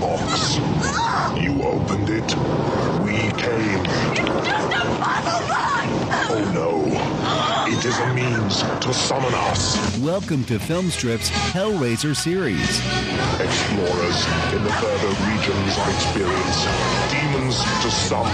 [0.00, 0.56] box.
[1.38, 2.24] You opened it.
[3.04, 3.84] We came.
[3.84, 6.30] It's just a puzzle box!
[6.30, 6.70] Oh no.
[7.70, 9.76] It is a means to summon us.
[9.98, 12.80] Welcome to Filmstrip's Hellraiser series.
[13.40, 16.64] Explorers in the further regions of experience.
[17.12, 18.26] Demons to some,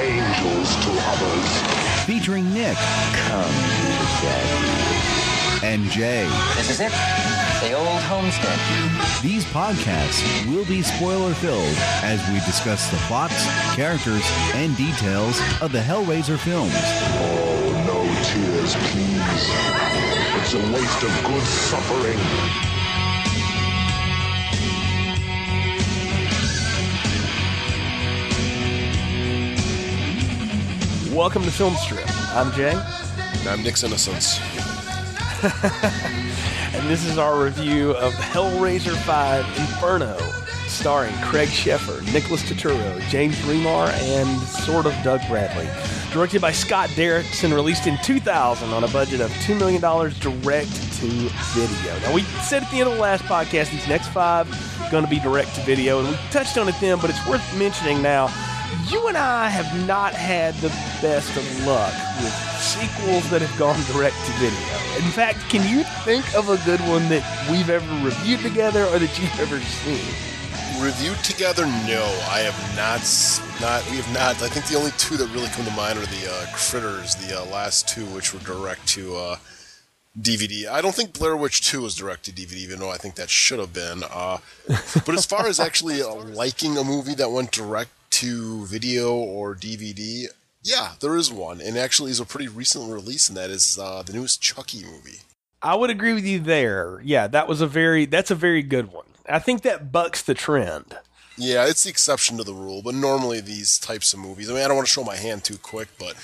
[0.00, 2.04] angels to others.
[2.06, 2.76] Featuring Nick
[3.28, 5.66] Come to daddy.
[5.66, 6.26] and Jay.
[6.56, 7.47] This is it.
[7.60, 8.56] The old homestead.
[9.20, 13.44] These podcasts will be spoiler filled as we discuss the plots,
[13.74, 14.22] characters,
[14.54, 16.70] and details of the Hellraiser films.
[16.76, 19.50] Oh, no tears, please.
[20.38, 22.18] It's a waste of good suffering.
[31.12, 32.08] Welcome to Film Strip.
[32.36, 32.80] I'm Jay,
[33.40, 34.38] And I'm Nick's Innocence.
[36.78, 40.16] and this is our review of Hellraiser 5 Inferno,
[40.68, 45.68] starring Craig Sheffer, Nicholas Turturro, James Remar, and sort of Doug Bradley.
[46.12, 50.70] Directed by Scott Derrickson, released in 2000 on a budget of $2 million direct
[51.00, 51.98] to video.
[52.00, 54.48] Now, we said at the end of the last podcast, these next five
[54.90, 57.58] going to be direct to video, and we touched on it then, but it's worth
[57.58, 58.28] mentioning now.
[58.90, 60.68] You and I have not had the
[61.02, 64.58] best of luck with sequels that have gone direct to video.
[64.96, 67.20] In fact, can you think of a good one that
[67.50, 70.00] we've ever reviewed together or that you've ever seen?
[70.82, 71.66] Reviewed together?
[71.66, 73.04] No, I have not.
[73.60, 74.42] Not we have not.
[74.42, 77.42] I think the only two that really come to mind are the uh, Critters, the
[77.42, 79.36] uh, last two, which were direct to uh,
[80.18, 80.66] DVD.
[80.66, 83.28] I don't think Blair Witch Two was direct to DVD, even though I think that
[83.28, 84.02] should have been.
[84.10, 84.38] Uh,
[85.04, 89.54] but as far as actually uh, liking a movie that went direct to video or
[89.54, 90.26] DVD,
[90.62, 94.02] yeah, there is one, and actually is a pretty recent release, and that is uh,
[94.02, 95.20] the newest Chucky movie.
[95.62, 97.00] I would agree with you there.
[97.04, 99.06] Yeah, that was a very that's a very good one.
[99.28, 100.96] I think that bucks the trend.
[101.36, 104.50] Yeah, it's the exception to the rule, but normally these types of movies.
[104.50, 106.16] I mean, I don't want to show my hand too quick, but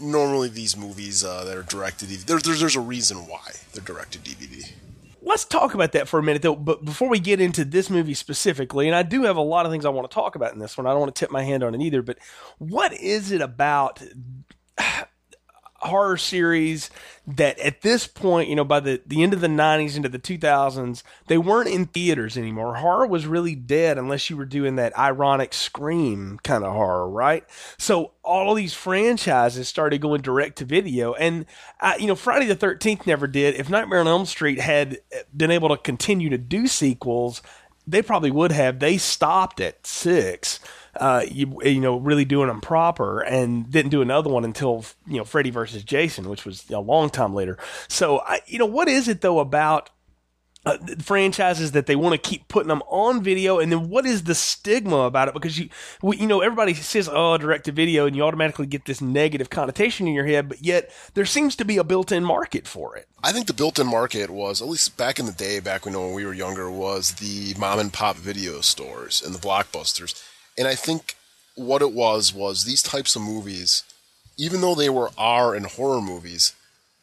[0.00, 4.24] normally these movies uh, that are directed, there, there's there's a reason why they're directed
[4.24, 4.70] DVD.
[5.26, 6.54] Let's talk about that for a minute, though.
[6.54, 9.72] But before we get into this movie specifically, and I do have a lot of
[9.72, 11.42] things I want to talk about in this one, I don't want to tip my
[11.42, 12.02] hand on it either.
[12.02, 12.18] But
[12.58, 14.02] what is it about
[15.84, 16.90] horror series
[17.26, 20.18] that at this point, you know, by the, the end of the 90s into the
[20.18, 22.76] 2000s, they weren't in theaters anymore.
[22.76, 27.44] Horror was really dead unless you were doing that ironic scream kind of horror, right?
[27.78, 31.14] So all of these franchises started going direct to video.
[31.14, 31.46] And,
[31.80, 33.54] I, you know, Friday the 13th never did.
[33.54, 37.42] If Nightmare on Elm Street had uh, been able to continue to do sequels,
[37.86, 38.78] they probably would have.
[38.78, 40.60] They stopped at six
[40.96, 45.16] uh, you, you know, really doing them proper and didn't do another one until, you
[45.16, 47.58] know, Freddy versus Jason, which was a long time later.
[47.88, 49.90] So, I, you know, what is it though about
[50.66, 54.24] uh, franchises that they want to keep putting them on video, and then what is
[54.24, 55.34] the stigma about it?
[55.34, 55.68] Because you,
[56.02, 60.08] you know, everybody says, "Oh, direct to video," and you automatically get this negative connotation
[60.08, 60.48] in your head.
[60.48, 63.08] But yet, there seems to be a built-in market for it.
[63.22, 66.14] I think the built-in market was, at least back in the day, back when, when
[66.14, 70.22] we were younger, was the mom and pop video stores and the blockbusters.
[70.56, 71.16] And I think
[71.54, 73.82] what it was was these types of movies,
[74.36, 76.54] even though they were R and horror movies,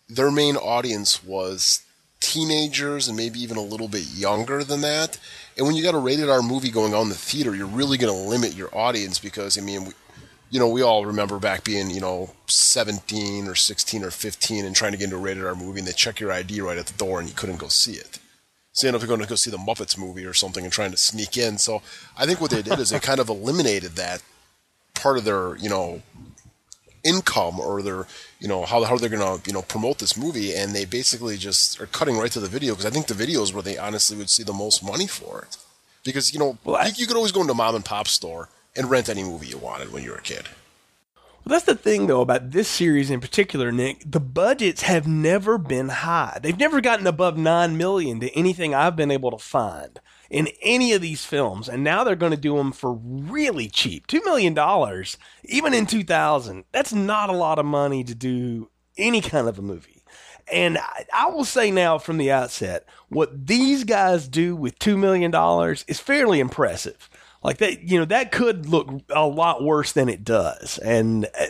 [0.10, 1.84] their main audience was
[2.20, 5.18] teenagers and maybe even a little bit younger than that.
[5.58, 7.98] And when you got a rated R movie going on in the theater, you're really
[7.98, 9.94] going to limit your audience because I mean, we,
[10.50, 14.76] you know, we all remember back being you know 17 or 16 or 15 and
[14.76, 16.88] trying to get into a rated R movie, and they check your ID right at
[16.88, 18.20] the door, and you couldn't go see it.
[18.82, 20.98] You end up going to go see the Muppets movie or something and trying to
[20.98, 21.58] sneak in.
[21.58, 21.82] So
[22.18, 24.24] I think what they did is they kind of eliminated that
[24.94, 26.02] part of their you know
[27.04, 28.06] income or their
[28.40, 31.82] you know how how they're gonna you know promote this movie, and they basically just
[31.82, 34.16] are cutting right to the video because I think the video is where they honestly
[34.18, 35.58] would see the most money for it.
[36.04, 38.50] Because you know Well, I- you, you could always go into mom and pop store
[38.76, 40.48] and rent any movie you wanted when you were a kid.
[41.44, 44.04] Well, that's the thing, though, about this series in particular, Nick.
[44.06, 46.40] The budgets have never been high.
[46.42, 50.94] They've never gotten above nine million to anything I've been able to find in any
[50.94, 54.54] of these films, and now they're going to do them for really cheap, two million
[54.54, 56.66] dollars, even in two thousand.
[56.72, 60.04] That's not a lot of money to do any kind of a movie.
[60.52, 64.98] And I, I will say now from the outset, what these guys do with two
[64.98, 67.10] million dollars is fairly impressive.
[67.44, 70.78] Like that, you know, that could look a lot worse than it does.
[70.78, 71.48] And uh,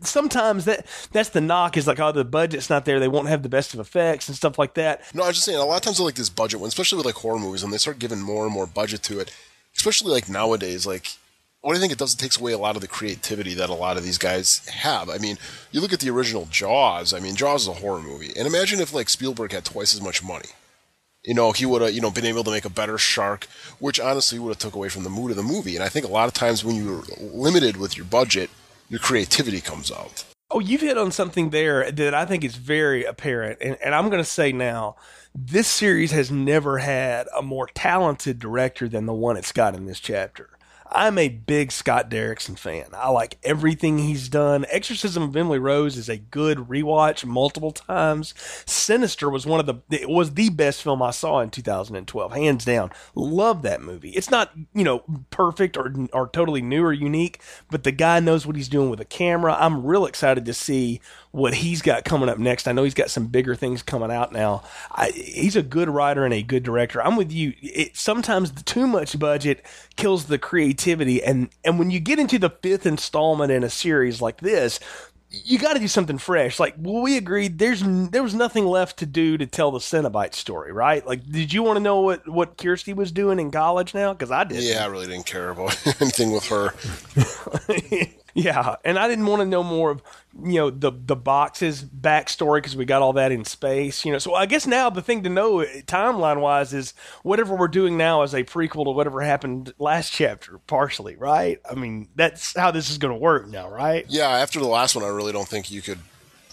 [0.00, 2.98] sometimes that that's the knock is like, oh, the budget's not there.
[2.98, 5.02] They won't have the best of effects and stuff like that.
[5.14, 7.06] No, I was just saying a lot of times like this budget one, especially with
[7.06, 9.32] like horror movies, when they start giving more and more budget to it,
[9.76, 11.12] especially like nowadays, like
[11.60, 13.74] what I think it does, it takes away a lot of the creativity that a
[13.74, 15.10] lot of these guys have.
[15.10, 15.38] I mean,
[15.72, 17.12] you look at the original Jaws.
[17.12, 20.00] I mean, Jaws is a horror movie, and imagine if like Spielberg had twice as
[20.00, 20.48] much money.
[21.24, 23.46] You know, he would have, you know, been able to make a better shark,
[23.78, 25.74] which honestly would have took away from the mood of the movie.
[25.74, 28.48] And I think a lot of times when you're limited with your budget,
[28.88, 30.24] your creativity comes out.
[30.50, 33.58] Oh, you've hit on something there that I think is very apparent.
[33.60, 34.96] And, and I'm going to say now,
[35.34, 39.86] this series has never had a more talented director than the one it's got in
[39.86, 40.50] this chapter.
[40.92, 42.86] I'm a big Scott Derrickson fan.
[42.94, 44.66] I like everything he's done.
[44.70, 48.34] Exorcism of Emily Rose is a good rewatch multiple times.
[48.66, 52.64] Sinister was one of the it was the best film I saw in 2012, hands
[52.64, 52.90] down.
[53.14, 54.10] Love that movie.
[54.10, 57.40] It's not you know perfect or or totally new or unique,
[57.70, 59.56] but the guy knows what he's doing with a camera.
[59.58, 61.00] I'm real excited to see
[61.32, 62.66] what he's got coming up next.
[62.66, 64.64] I know he's got some bigger things coming out now.
[64.90, 67.02] I, he's a good writer and a good director.
[67.02, 67.54] I'm with you.
[67.60, 69.64] It, sometimes the too much budget
[69.96, 74.20] kills the creativity, and and when you get into the fifth installment in a series
[74.20, 74.80] like this,
[75.30, 76.58] you got to do something fresh.
[76.58, 77.58] Like, well, we agreed.
[77.58, 81.06] There's there was nothing left to do to tell the Cenobite story, right?
[81.06, 84.12] Like, did you want to know what what Kirsty was doing in college now?
[84.12, 84.64] Because I did.
[84.64, 86.74] Yeah, I really didn't care about anything with her.
[88.34, 90.02] Yeah, and I didn't want to know more of
[90.44, 94.04] you know the the boxes backstory because we got all that in space.
[94.04, 97.54] You know, so I guess now the thing to know eh, timeline wise is whatever
[97.54, 101.60] we're doing now is a prequel to whatever happened last chapter, partially, right?
[101.68, 104.06] I mean, that's how this is going to work now, right?
[104.08, 105.98] Yeah, after the last one, I really don't think you could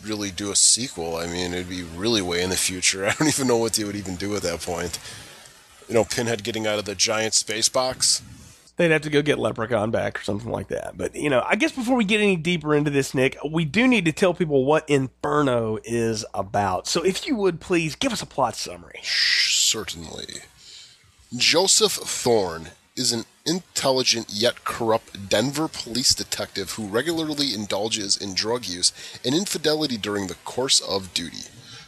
[0.04, 1.18] really do a sequel.
[1.18, 3.06] I mean, it'd be really way in the future.
[3.08, 5.00] I don't even know what they would even do at that point.
[5.88, 8.22] You know, Pinhead getting out of the giant space box.
[8.78, 10.96] They'd have to go get Leprechaun back or something like that.
[10.98, 13.88] But, you know, I guess before we get any deeper into this, Nick, we do
[13.88, 16.88] need to tell people what Inferno is about.
[16.88, 19.00] So if you would please give us a plot summary.
[19.02, 20.42] Certainly.
[21.36, 28.66] Joseph Thorne is an intelligent yet corrupt Denver police detective who regularly indulges in drug
[28.66, 28.92] use
[29.26, 31.46] and infidelity during the course of duty.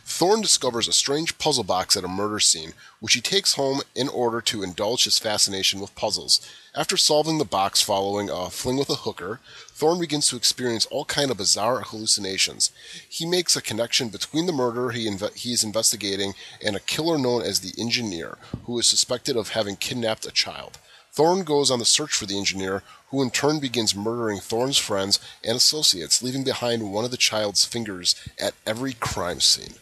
[0.10, 4.10] Thorne discovers a strange puzzle box at a murder scene, which he takes home in
[4.10, 6.42] order to indulge his fascination with puzzles.
[6.76, 11.06] After solving the box following a fling with a hooker, Thorne begins to experience all
[11.06, 12.72] kind of bizarre hallucinations.
[13.08, 16.34] He makes a connection between the murder he, inve- he is investigating
[16.66, 20.80] and a killer known as the Engineer, who is suspected of having kidnapped a child.
[21.12, 25.20] Thorne goes on the search for the engineer, who in turn begins murdering Thorne's friends
[25.44, 29.74] and associates, leaving behind one of the child's fingers at every crime scene.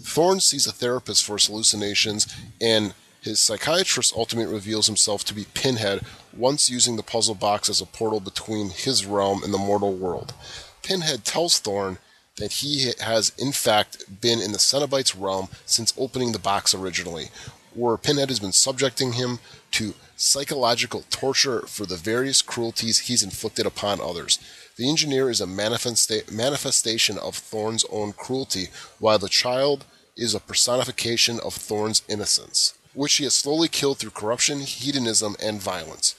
[0.00, 2.26] Thorne sees a therapist for his hallucinations,
[2.60, 6.02] and his psychiatrist ultimately reveals himself to be Pinhead,
[6.36, 10.34] once using the puzzle box as a portal between his realm and the mortal world.
[10.82, 11.98] Pinhead tells Thorne
[12.36, 17.28] that he has in fact been in the Cenobite's realm since opening the box originally,
[17.74, 19.38] where Pinhead has been subjecting him
[19.72, 24.38] to psychological torture for the various cruelties he's inflicted upon others.
[24.76, 28.68] The engineer is a manifesta- manifestation of Thorne's own cruelty,
[28.98, 29.84] while the child
[30.16, 35.60] is a personification of Thorne's innocence, which he has slowly killed through corruption, hedonism, and
[35.60, 36.14] violence.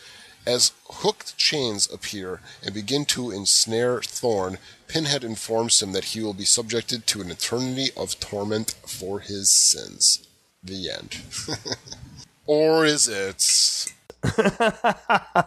[0.45, 6.33] As hooked chains appear and begin to ensnare Thorne, Pinhead informs him that he will
[6.33, 10.24] be subjected to an eternity of torment for his sins.
[10.65, 11.21] The end.
[12.45, 13.93] or is it?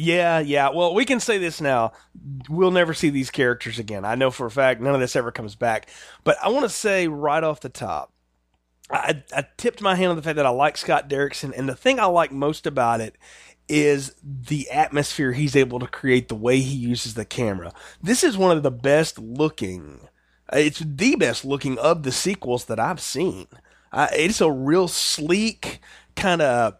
[0.00, 0.70] Yeah, yeah.
[0.70, 1.92] Well, we can say this now.
[2.48, 4.04] We'll never see these characters again.
[4.04, 5.90] I know for a fact none of this ever comes back.
[6.24, 8.12] But I want to say right off the top,
[8.90, 11.76] I, I tipped my hand on the fact that I like Scott Derrickson, and the
[11.76, 13.16] thing I like most about it
[13.68, 17.72] is the atmosphere he's able to create, the way he uses the camera.
[18.02, 20.08] This is one of the best looking.
[20.52, 23.46] It's the best looking of the sequels that I've seen.
[23.92, 25.80] Uh, it's a real sleek
[26.16, 26.74] kind of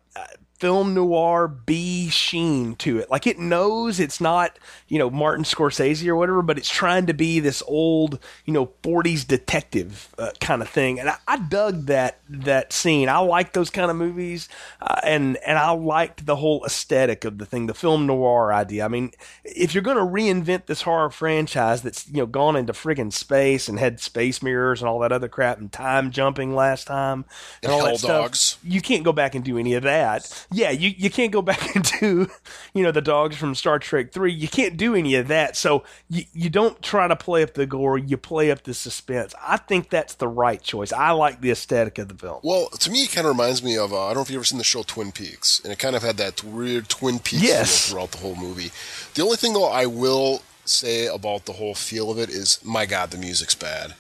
[0.61, 3.11] film noir B sheen to it.
[3.11, 7.15] Like it knows it's not, you know, Martin Scorsese or whatever, but it's trying to
[7.15, 11.01] be this old, you know, 40s detective uh, kind of thing.
[11.01, 13.09] And I, I, dug that that scene.
[13.09, 14.49] I like those kind of movies,
[14.83, 18.85] uh, and and I liked the whole aesthetic of the thing, the film noir idea.
[18.85, 19.13] I mean,
[19.43, 23.69] if you're going to reinvent this horror franchise that's you know gone into friggin' space
[23.69, 27.25] and had space mirrors and all that other crap and time jumping last time
[27.63, 30.71] and, and all that stuff, you can't go back and do any of that yeah,
[30.71, 32.29] you, you can't go back and do,
[32.75, 34.33] you know, the dogs from Star Trek 3.
[34.33, 35.57] You can't do any of that.
[35.57, 39.35] So you, you don't try to play up the gore, you play up the suspense.
[39.41, 40.93] I think that's the right choice.
[40.93, 42.41] I like the aesthetic of the film.
[42.43, 44.39] Well, to me, it kind of reminds me of, uh, I don't know if you've
[44.39, 47.43] ever seen the show Twin Peaks, and it kind of had that weird Twin Peaks
[47.43, 47.87] yes.
[47.87, 48.71] feel throughout the whole movie.
[49.15, 52.87] The only thing, though, I will say about the whole feel of it is, my
[52.87, 53.95] God, the music's bad.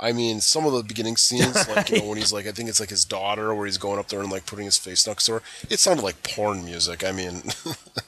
[0.00, 2.68] I mean, some of the beginning scenes, like you know, when he's like, I think
[2.68, 5.26] it's like his daughter, where he's going up there and like putting his face next
[5.26, 5.42] to her.
[5.68, 7.04] It sounded like porn music.
[7.04, 7.42] I mean,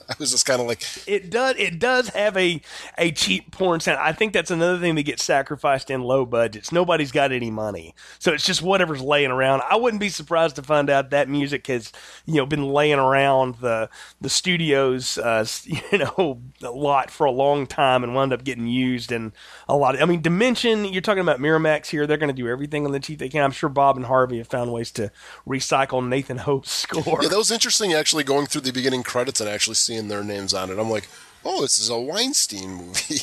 [0.08, 2.60] I was just kind of like, it does it does have a
[2.96, 3.98] a cheap porn sound.
[3.98, 6.70] I think that's another thing that gets sacrificed in low budgets.
[6.70, 9.62] Nobody's got any money, so it's just whatever's laying around.
[9.68, 11.92] I wouldn't be surprised to find out that music has
[12.24, 17.32] you know been laying around the the studios uh, you know a lot for a
[17.32, 19.32] long time and wound up getting used in
[19.68, 19.96] a lot.
[19.96, 20.84] Of, I mean, Dimension.
[20.84, 22.06] You're talking about Miramax here.
[22.06, 23.42] They're going to do everything on the cheap they can.
[23.42, 25.10] I'm sure Bob and Harvey have found ways to
[25.46, 27.18] recycle Nathan Hope's score.
[27.22, 27.94] yeah, that was interesting.
[27.94, 31.08] Actually, going through the beginning credits and actually seeing their names on it, I'm like,
[31.44, 33.20] oh, this is a Weinstein movie.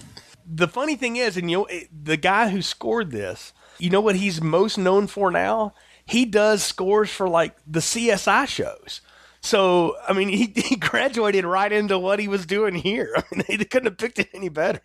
[0.50, 4.00] the funny thing is, and you know, it- the guy who scored this, you know
[4.00, 5.74] what he's most known for now?
[6.06, 9.02] He does scores for like the CSI shows.
[9.40, 13.12] So, I mean, he, he graduated right into what he was doing here.
[13.16, 14.82] I mean, they couldn't have picked it any better.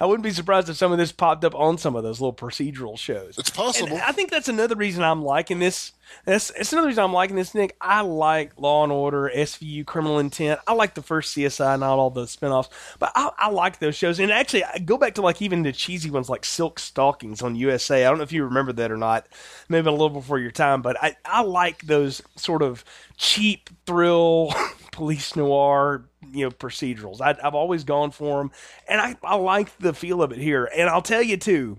[0.00, 2.34] I wouldn't be surprised if some of this popped up on some of those little
[2.34, 3.38] procedural shows.
[3.38, 3.92] it's possible.
[3.92, 5.92] And I think that's another reason I'm liking this.
[6.24, 7.76] That's it's another reason I'm liking this, Nick.
[7.80, 10.60] I like Law and Order, SVU, Criminal Intent.
[10.66, 12.68] I like the first CSI, not all the spinoffs,
[12.98, 14.18] but I, I like those shows.
[14.18, 17.56] And actually, I go back to like even the cheesy ones like Silk Stockings on
[17.56, 18.04] USA.
[18.04, 19.26] I don't know if you remember that or not.
[19.68, 22.84] Maybe a little before your time, but I I like those sort of
[23.16, 24.52] cheap thrill
[24.92, 27.20] police noir you know procedurals.
[27.20, 28.50] I, I've always gone for them,
[28.88, 30.68] and I I like the feel of it here.
[30.76, 31.78] And I'll tell you too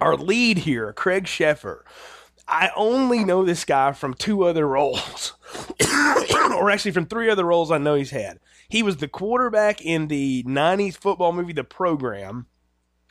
[0.00, 1.82] our lead here, Craig Sheffer.
[2.50, 5.34] I only know this guy from two other roles,
[6.56, 8.40] or actually from three other roles I know he's had.
[8.68, 12.46] He was the quarterback in the 90s football movie The Program.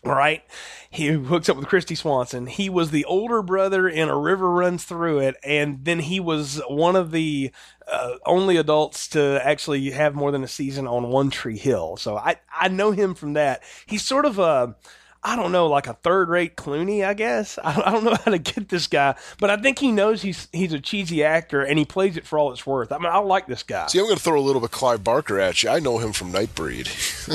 [0.04, 0.44] Right.
[0.90, 2.48] He hooks up with Kristy Swanson.
[2.48, 5.36] He was the older brother in A River Runs Through It.
[5.44, 7.52] And then he was one of the
[7.86, 11.98] uh, only adults to actually have more than a season on One Tree Hill.
[11.98, 13.62] So I, I know him from that.
[13.86, 14.76] He's sort of a.
[15.22, 17.60] I don't know, like a third rate Clooney, I guess.
[17.64, 20.48] I I don't know how to get this guy, but I think he knows he's
[20.54, 22.92] he's a cheesy actor and he plays it for all it's worth.
[22.92, 23.88] I mean, I like this guy.
[23.88, 25.70] See, I'm going to throw a little bit of Clive Barker at you.
[25.70, 26.88] I know him from Nightbreed.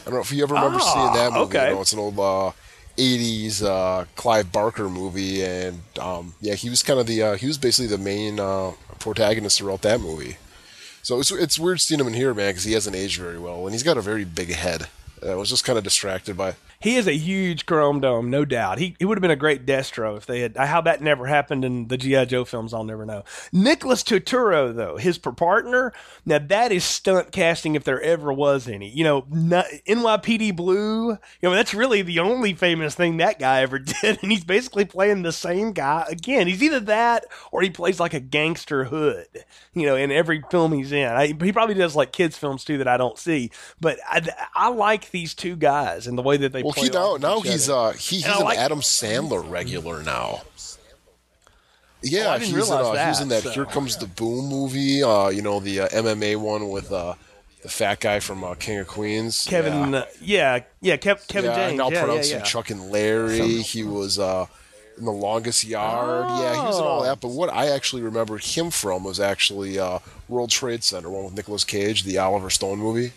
[0.00, 1.56] I don't know if you ever remember Ah, seeing that movie.
[1.58, 1.68] okay.
[1.68, 2.52] You know, it's an old uh,
[2.96, 7.46] '80s uh, Clive Barker movie, and um, yeah, he was kind of the uh, he
[7.46, 10.36] was basically the main uh, protagonist throughout that movie.
[11.02, 13.64] So it's it's weird seeing him in here, man, because he hasn't aged very well,
[13.66, 14.86] and he's got a very big head.
[15.26, 16.54] I was just kind of distracted by.
[16.80, 18.78] He is a huge chrome dome, no doubt.
[18.78, 20.56] He, he would have been a great Destro if they had.
[20.56, 22.26] How that never happened in the G.I.
[22.26, 23.24] Joe films, I'll never know.
[23.52, 25.92] Nicholas Turturro, though, his partner,
[26.24, 28.90] now that is stunt casting if there ever was any.
[28.90, 33.62] You know, not, NYPD Blue, you know, that's really the only famous thing that guy
[33.62, 34.18] ever did.
[34.22, 36.46] And he's basically playing the same guy again.
[36.46, 39.26] He's either that or he plays like a gangster hood,
[39.74, 41.08] you know, in every film he's in.
[41.08, 43.50] I, he probably does like kids' films too that I don't see.
[43.80, 46.90] But I, I like these two guys and the way that they Well, play he
[46.90, 50.42] now off now he's uh he, he's And an like- Adam Sandler regular now.
[52.02, 53.54] Yeah, Oh, he's in, uh, realize he was in that, that so.
[53.54, 55.02] Here Comes the Boom movie.
[55.02, 57.14] Uh, you know the uh, MMA one with uh,
[57.62, 59.46] the fat guy from uh, King of Queens.
[59.48, 59.98] Kevin, Yeah.
[59.98, 61.78] uh, yeah, yeah, Kev, Kevin yeah, James.
[61.78, 62.44] now yeah, yeah, pronouncing yeah.
[62.44, 63.38] Chuck and Larry.
[63.62, 64.46] He was uh,
[64.98, 66.26] in the Longest Yard.
[66.28, 67.04] Yeah, he was in all Oh.
[67.04, 67.20] that.
[67.20, 71.34] But what I actually remember him from was actually uh, World Trade Center, one with
[71.34, 73.12] Nicolas Cage, the Oliver Stone movie.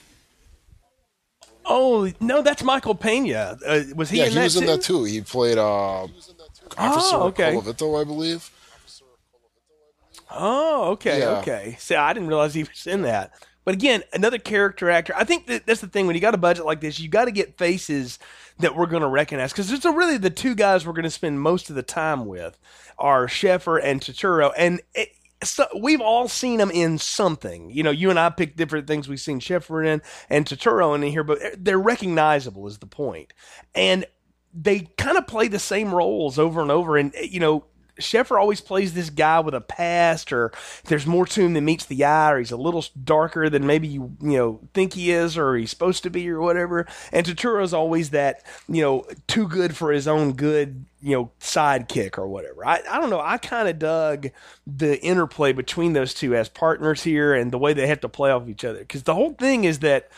[1.71, 3.57] Oh no, that's Michael Pena.
[3.65, 4.59] Uh, was he yeah, in he that was too?
[4.61, 5.03] in that too.
[5.03, 7.53] He played uh, Officer Oh, okay.
[7.53, 8.49] Colavito, I believe.
[10.31, 11.39] Oh, okay, Yeah.
[11.39, 11.75] okay.
[11.79, 13.31] See, I didn't realize he was in that.
[13.65, 15.13] But again, another character actor.
[15.15, 17.25] I think that that's the thing when you got a budget like this, you got
[17.25, 18.17] to get faces
[18.59, 21.39] that we're going to recognize because it's really the two guys we're going to spend
[21.41, 22.57] most of the time with
[22.97, 25.09] are Sheffer and Turturro, and it,
[25.43, 27.69] so we've all seen them in something.
[27.69, 31.01] You know, you and I picked different things we've seen Sheffer in and Turturro in
[31.03, 33.33] here, but they're recognizable is the point.
[33.73, 34.05] And
[34.53, 36.97] they kind of play the same roles over and over.
[36.97, 37.65] And, you know,
[37.99, 40.51] Sheffer always plays this guy with a past, or
[40.85, 43.87] there's more to him than meets the eye, or he's a little darker than maybe
[43.87, 46.87] you you know think he is, or he's supposed to be, or whatever.
[47.11, 52.17] And Turturro's always that you know too good for his own good, you know sidekick
[52.17, 52.65] or whatever.
[52.65, 53.21] I I don't know.
[53.21, 54.27] I kind of dug
[54.65, 58.31] the interplay between those two as partners here, and the way they have to play
[58.31, 58.79] off each other.
[58.79, 60.09] Because the whole thing is that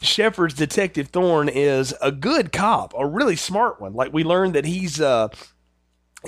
[0.00, 3.94] Sheffer's Detective Thorne is a good cop, a really smart one.
[3.94, 5.28] Like we learned that he's uh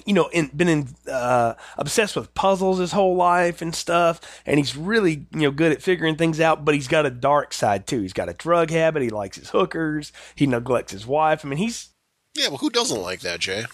[0.07, 4.59] you know, in, been in, uh, obsessed with puzzles his whole life and stuff, and
[4.59, 6.65] he's really, you know, good at figuring things out.
[6.65, 8.01] But he's got a dark side too.
[8.01, 9.03] He's got a drug habit.
[9.03, 10.13] He likes his hookers.
[10.35, 11.45] He neglects his wife.
[11.45, 11.89] I mean, he's
[12.35, 13.65] Yeah, well, who doesn't like that, Jay?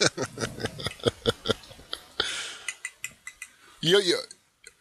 [3.80, 4.18] you, you,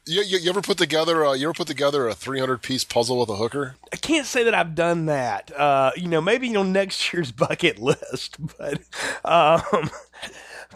[0.05, 1.25] you, you, you ever put together?
[1.25, 3.75] Uh, you ever put together a 300 piece puzzle with a hooker?
[3.93, 5.57] I can't say that I've done that.
[5.57, 8.81] Uh, you know, maybe on next year's bucket list, but,
[9.23, 9.89] um,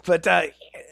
[0.04, 0.42] but uh,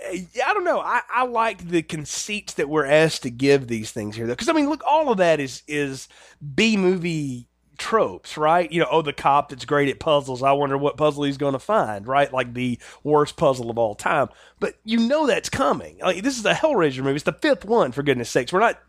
[0.08, 0.80] I don't know.
[0.80, 4.48] I, I like the conceits that we're asked to give these things here, though, because
[4.48, 6.08] I mean, look, all of that is is
[6.54, 8.70] B movie tropes, right?
[8.70, 10.42] You know, oh, the cop that's great at puzzles.
[10.42, 12.32] I wonder what puzzle he's going to find, right?
[12.32, 14.28] Like the worst puzzle of all time.
[14.58, 15.98] But you know that's coming.
[16.00, 17.16] Like this is a Hellraiser movie.
[17.16, 18.52] It's the fifth one, for goodness sakes.
[18.52, 18.80] We're not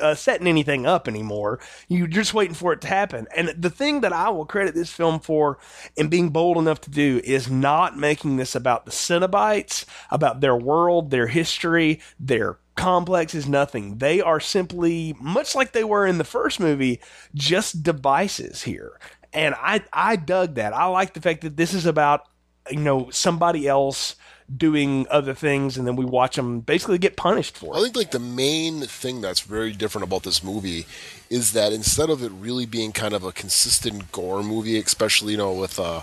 [0.00, 1.60] uh, setting anything up anymore.
[1.88, 3.26] You're just waiting for it to happen.
[3.36, 5.58] And the thing that I will credit this film for
[5.98, 10.56] and being bold enough to do is not making this about the Cenobites, about their
[10.56, 13.98] world, their history, their complex is nothing.
[13.98, 17.00] They are simply, much like they were in the first movie,
[17.34, 18.98] just devices here.
[19.32, 20.72] And I, I dug that.
[20.72, 22.28] I like the fact that this is about,
[22.70, 24.16] you know, somebody else
[24.54, 27.78] doing other things and then we watch them basically get punished for it.
[27.78, 30.86] I think like the main thing that's very different about this movie
[31.30, 35.38] is that instead of it really being kind of a consistent gore movie, especially, you
[35.38, 36.02] know, with uh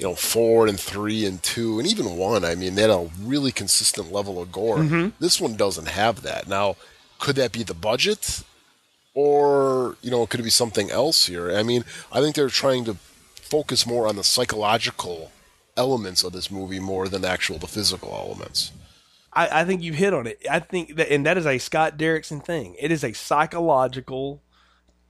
[0.00, 2.42] you know, four and three and two and even one.
[2.42, 4.78] I mean, they had a really consistent level of gore.
[4.78, 5.10] Mm-hmm.
[5.20, 6.48] This one doesn't have that.
[6.48, 6.76] Now,
[7.18, 8.42] could that be the budget?
[9.12, 11.54] Or, you know, could it be something else here?
[11.54, 12.96] I mean, I think they're trying to
[13.34, 15.32] focus more on the psychological
[15.76, 18.72] elements of this movie more than actual the physical elements.
[19.34, 20.40] I, I think you've hit on it.
[20.50, 22.74] I think that, and that is a Scott Derrickson thing.
[22.78, 24.40] It is a psychological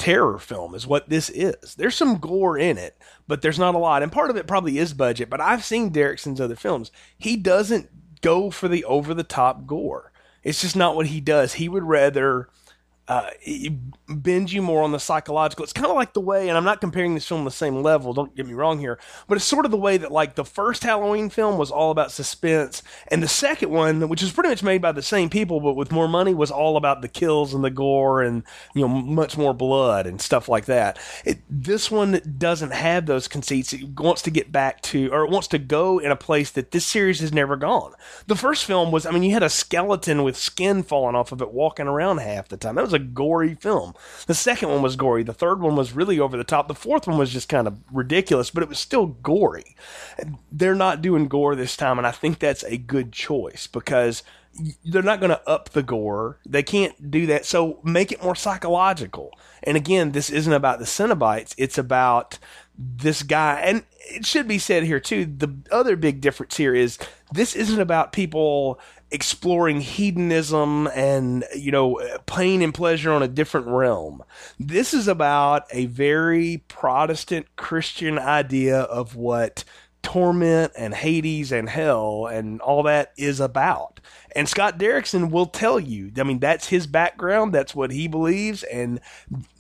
[0.00, 1.76] terror film is what this is.
[1.76, 2.96] There's some gore in it,
[3.28, 4.02] but there's not a lot.
[4.02, 6.90] And part of it probably is budget, but I've seen Derrickson's other films.
[7.16, 7.90] He doesn't
[8.22, 10.10] go for the over the top gore.
[10.42, 11.54] It's just not what he does.
[11.54, 12.48] He would rather
[13.10, 13.28] uh,
[14.08, 15.64] bend you more on the psychological.
[15.64, 17.82] It's kind of like the way, and I'm not comparing this film to the same
[17.82, 18.12] level.
[18.14, 20.84] Don't get me wrong here, but it's sort of the way that like the first
[20.84, 24.80] Halloween film was all about suspense, and the second one, which is pretty much made
[24.80, 27.70] by the same people but with more money, was all about the kills and the
[27.70, 28.44] gore and
[28.76, 30.96] you know much more blood and stuff like that.
[31.24, 33.72] It, this one doesn't have those conceits.
[33.72, 36.70] It wants to get back to, or it wants to go in a place that
[36.70, 37.92] this series has never gone.
[38.28, 41.42] The first film was, I mean, you had a skeleton with skin falling off of
[41.42, 42.76] it walking around half the time.
[42.76, 43.94] That was a gory film.
[44.26, 45.22] The second one was gory.
[45.22, 46.68] The third one was really over the top.
[46.68, 49.76] The fourth one was just kind of ridiculous, but it was still gory.
[50.52, 54.22] They're not doing gore this time, and I think that's a good choice because
[54.84, 56.38] they're not going to up the gore.
[56.46, 57.46] They can't do that.
[57.46, 59.32] So make it more psychological.
[59.62, 61.54] And again, this isn't about the Cenobites.
[61.56, 62.38] It's about
[62.76, 63.60] this guy.
[63.60, 65.24] And it should be said here too.
[65.24, 66.98] The other big difference here is
[67.32, 68.80] this isn't about people
[69.10, 74.22] exploring hedonism and you know uh, pain and pleasure on a different realm.
[74.58, 79.64] This is about a very Protestant Christian idea of what
[80.02, 84.00] torment and Hades and hell and all that is about.
[84.36, 86.12] And Scott Derrickson will tell you.
[86.16, 87.52] I mean, that's his background.
[87.52, 88.62] That's what he believes.
[88.64, 89.00] And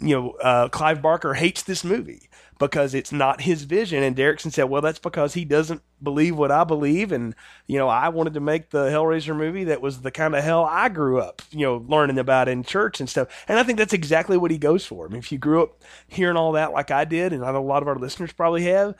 [0.00, 2.30] you know, uh, Clive Barker hates this movie
[2.60, 4.02] because it's not his vision.
[4.02, 7.10] And Derrickson said, well, that's because he doesn't believe what I believe.
[7.10, 7.34] And,
[7.66, 10.66] you know, I wanted to make the Hellraiser movie that was the kind of hell
[10.66, 13.28] I grew up, you know, learning about in church and stuff.
[13.48, 15.06] And I think that's exactly what he goes for.
[15.06, 17.60] I mean, if you grew up hearing all that like I did, and I know
[17.60, 18.94] a lot of our listeners probably have,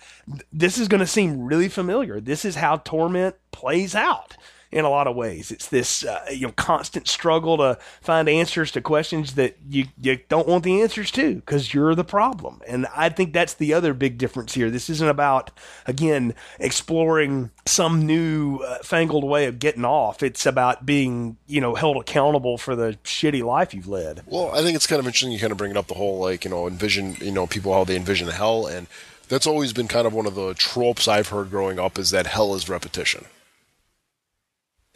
[0.50, 2.18] this is going to seem really familiar.
[2.18, 4.38] This is how torment plays out
[4.72, 5.50] in a lot of ways.
[5.50, 10.20] It's this uh, you know constant struggle to find answers to questions that you you
[10.28, 12.60] don't want the answers to because you're the problem.
[12.66, 14.70] And I think that's the other big difference here.
[14.70, 15.50] This isn't about
[15.86, 20.22] again exploring some new uh, fangled way of getting off.
[20.22, 24.22] It's about being you know held accountable for the shitty life you've led.
[24.26, 25.32] Well, I think it's kind of interesting.
[25.32, 27.72] You kind of bring it up the whole like you know envision you know people
[27.72, 28.86] how they envision hell and.
[29.28, 32.26] That's always been kind of one of the tropes I've heard growing up is that
[32.26, 33.26] hell is repetition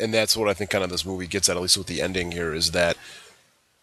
[0.01, 2.03] and that's what I think kind of this movie gets at, at least with the
[2.03, 2.97] ending here, is that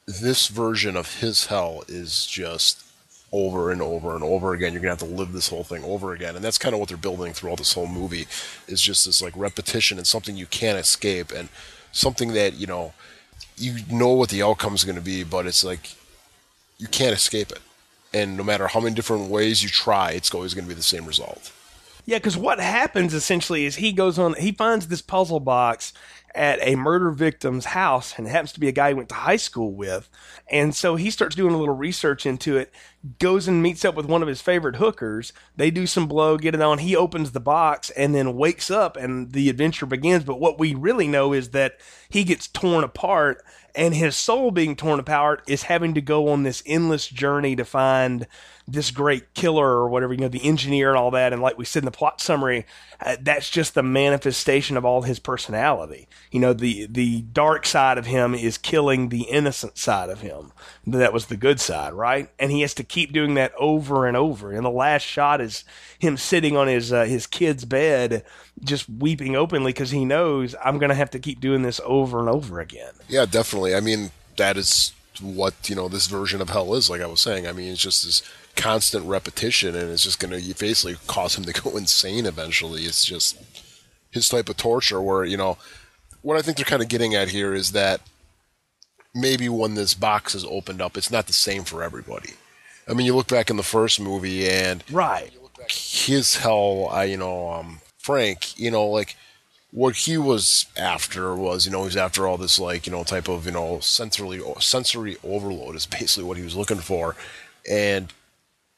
[0.07, 2.83] this version of his hell is just
[3.31, 4.73] over and over and over again.
[4.73, 6.89] You're gonna have to live this whole thing over again, and that's kind of what
[6.89, 8.27] they're building throughout this whole movie.
[8.67, 11.49] Is just this like repetition and something you can't escape, and
[11.91, 12.93] something that you know
[13.57, 15.91] you know what the outcome is going to be, but it's like
[16.77, 17.59] you can't escape it.
[18.13, 20.81] And no matter how many different ways you try, it's always going to be the
[20.81, 21.51] same result.
[22.05, 25.93] Yeah, because what happens essentially is he goes on, he finds this puzzle box
[26.33, 29.15] at a murder victim's house, and it happens to be a guy he went to
[29.15, 30.09] high school with.
[30.49, 32.73] And so he starts doing a little research into it,
[33.19, 35.33] goes and meets up with one of his favorite hookers.
[35.55, 36.79] They do some blow, get it on.
[36.79, 40.23] He opens the box and then wakes up, and the adventure begins.
[40.23, 43.43] But what we really know is that he gets torn apart
[43.75, 47.65] and his soul being torn apart is having to go on this endless journey to
[47.65, 48.27] find
[48.67, 51.33] this great killer or whatever, you know, the engineer and all that.
[51.33, 52.65] And like we said in the plot summary,
[52.99, 56.07] uh, that's just the manifestation of all his personality.
[56.31, 60.51] You know, the, the dark side of him is killing the innocent side of him.
[60.85, 62.29] That was the good side, right?
[62.39, 64.51] And he has to keep doing that over and over.
[64.51, 65.63] And the last shot is
[65.99, 68.23] him sitting on his, uh, his kid's bed,
[68.63, 72.19] just weeping openly because he knows I'm going to have to keep doing this over
[72.19, 72.93] and over again.
[73.07, 73.60] Yeah, definitely.
[73.63, 77.21] I mean, that is what you know this version of hell is like i was
[77.21, 77.47] saying.
[77.47, 78.21] I mean it's just this
[78.55, 82.83] constant repetition and it's just going to basically cause him to go insane eventually.
[82.83, 83.37] It's just
[84.09, 85.57] his type of torture where you know
[86.21, 88.01] what i think they're kind of getting at here is that
[89.15, 92.31] maybe when this box is opened up it's not the same for everybody.
[92.87, 95.31] I mean you look back in the first movie and right.
[95.69, 99.15] his hell I you know um, frank you know like
[99.71, 103.29] what he was after was, you know, he's after all this like, you know, type
[103.29, 107.15] of, you know, sensory sensory overload is basically what he was looking for,
[107.69, 108.13] and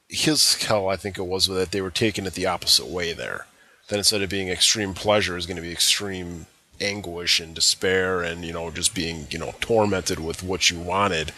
[0.07, 3.47] his hell, I think it was that they were taking it the opposite way there.
[3.89, 6.45] That instead of being extreme pleasure, is going to be extreme
[6.79, 11.33] anguish and despair, and you know, just being you know tormented with what you wanted,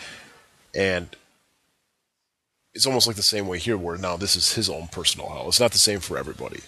[0.76, 1.16] and
[2.74, 5.48] it's almost like the same way here, where now this is his own personal hell.
[5.48, 6.60] It's not the same for everybody.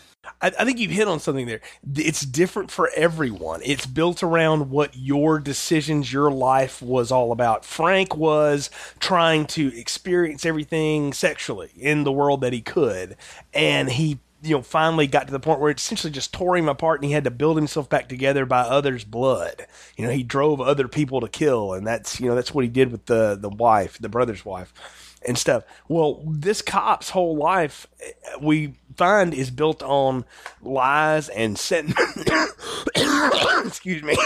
[0.42, 1.62] I, I, think you've hit on something there.
[1.96, 3.62] It's different for everyone.
[3.64, 7.66] It's built around what your decisions, your life was all about.
[7.66, 8.70] Frank was
[9.00, 13.16] trying to experience everything sexually in the world that he could,
[13.54, 16.70] and he you know finally got to the point where it essentially just tore him
[16.70, 19.66] apart and he had to build himself back together by others blood
[19.98, 22.70] you know he drove other people to kill and that's you know that's what he
[22.70, 25.64] did with the the wife the brother's wife and stuff.
[25.88, 27.88] Well, this cop's whole life
[28.42, 30.26] we find is built on
[30.62, 31.94] lies and setting
[33.66, 34.18] excuse me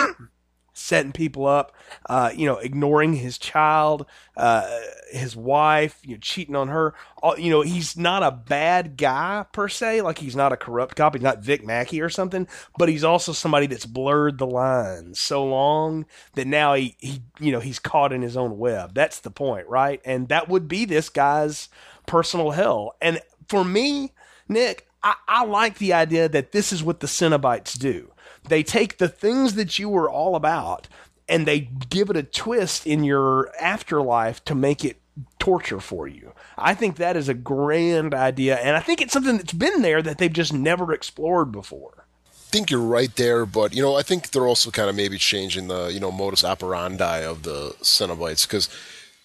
[0.91, 1.73] setting people up,
[2.09, 4.69] uh, you know, ignoring his child, uh,
[5.09, 6.93] his wife, you know, cheating on her.
[7.23, 10.97] All, you know, he's not a bad guy per se, like he's not a corrupt
[10.97, 12.45] cop, he's not Vic Mackey or something,
[12.77, 17.53] but he's also somebody that's blurred the lines so long that now he, he, you
[17.53, 18.93] know, he's caught in his own web.
[18.93, 20.01] That's the point, right?
[20.03, 21.69] And that would be this guy's
[22.05, 22.97] personal hell.
[23.01, 24.11] And for me,
[24.49, 28.10] Nick, I, I like the idea that this is what the Cenobites do
[28.47, 30.87] they take the things that you were all about
[31.27, 34.97] and they give it a twist in your afterlife to make it
[35.39, 36.33] torture for you.
[36.57, 40.01] I think that is a grand idea, and I think it's something that's been there
[40.01, 42.05] that they've just never explored before.
[42.27, 45.17] I think you're right there, but you know, I think they're also kind of maybe
[45.17, 48.67] changing the you know modus operandi of the Cenobites because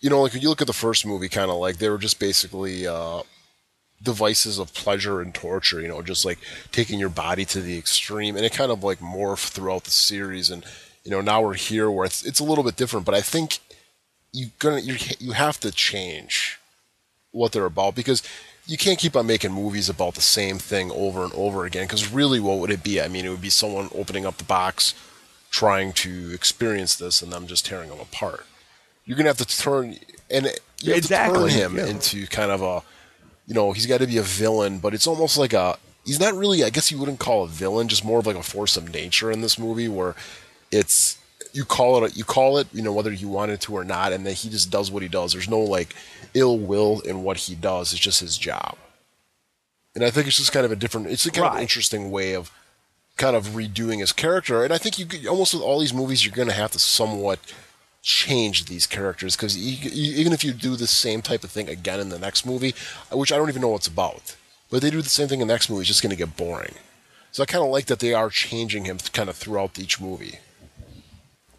[0.00, 1.98] you know, like when you look at the first movie, kind of like they were
[1.98, 3.22] just basically uh,
[4.02, 6.38] devices of pleasure and torture, you know, just like
[6.72, 8.36] taking your body to the extreme.
[8.36, 10.50] And it kind of like morphed throughout the series.
[10.50, 10.64] And,
[11.04, 13.58] you know, now we're here where it's, it's a little bit different, but I think
[14.32, 16.58] you gonna, you, you have to change
[17.32, 18.22] what they're about because
[18.66, 21.84] you can't keep on making movies about the same thing over and over again.
[21.84, 23.00] Because really, what would it be?
[23.00, 24.94] I mean, it would be someone opening up the box,
[25.50, 28.44] trying to experience this, and them just tearing them apart.
[29.04, 29.96] You're gonna have to turn
[30.28, 30.46] and
[30.82, 31.50] you have exactly.
[31.50, 31.86] to turn him yeah.
[31.86, 32.82] into kind of a
[33.46, 36.34] you know, he's got to be a villain, but it's almost like a he's not
[36.34, 38.92] really I guess you wouldn't call a villain, just more of like a force of
[38.92, 40.14] nature in this movie where
[40.72, 41.18] it's
[41.52, 44.26] you call it you call it, you know, whether you wanted to or not, and
[44.26, 45.32] then he just does what he does.
[45.32, 45.94] There's no like
[46.34, 47.92] ill will in what he does.
[47.92, 48.76] It's just his job.
[49.94, 51.54] And I think it's just kind of a different it's a kind Right.
[51.56, 52.50] of interesting way of
[53.16, 54.62] kind of redoing his character.
[54.62, 56.78] And I think you could- almost with all these movies you're going to have to
[56.78, 57.38] somewhat
[58.06, 62.08] change these characters because even if you do the same type of thing again in
[62.08, 62.72] the next movie,
[63.10, 64.36] which I don't even know what's about,
[64.70, 66.36] but they do the same thing in the next movie, it's just going to get
[66.36, 66.74] boring.
[67.32, 70.38] So I kind of like that they are changing him kind of throughout each movie.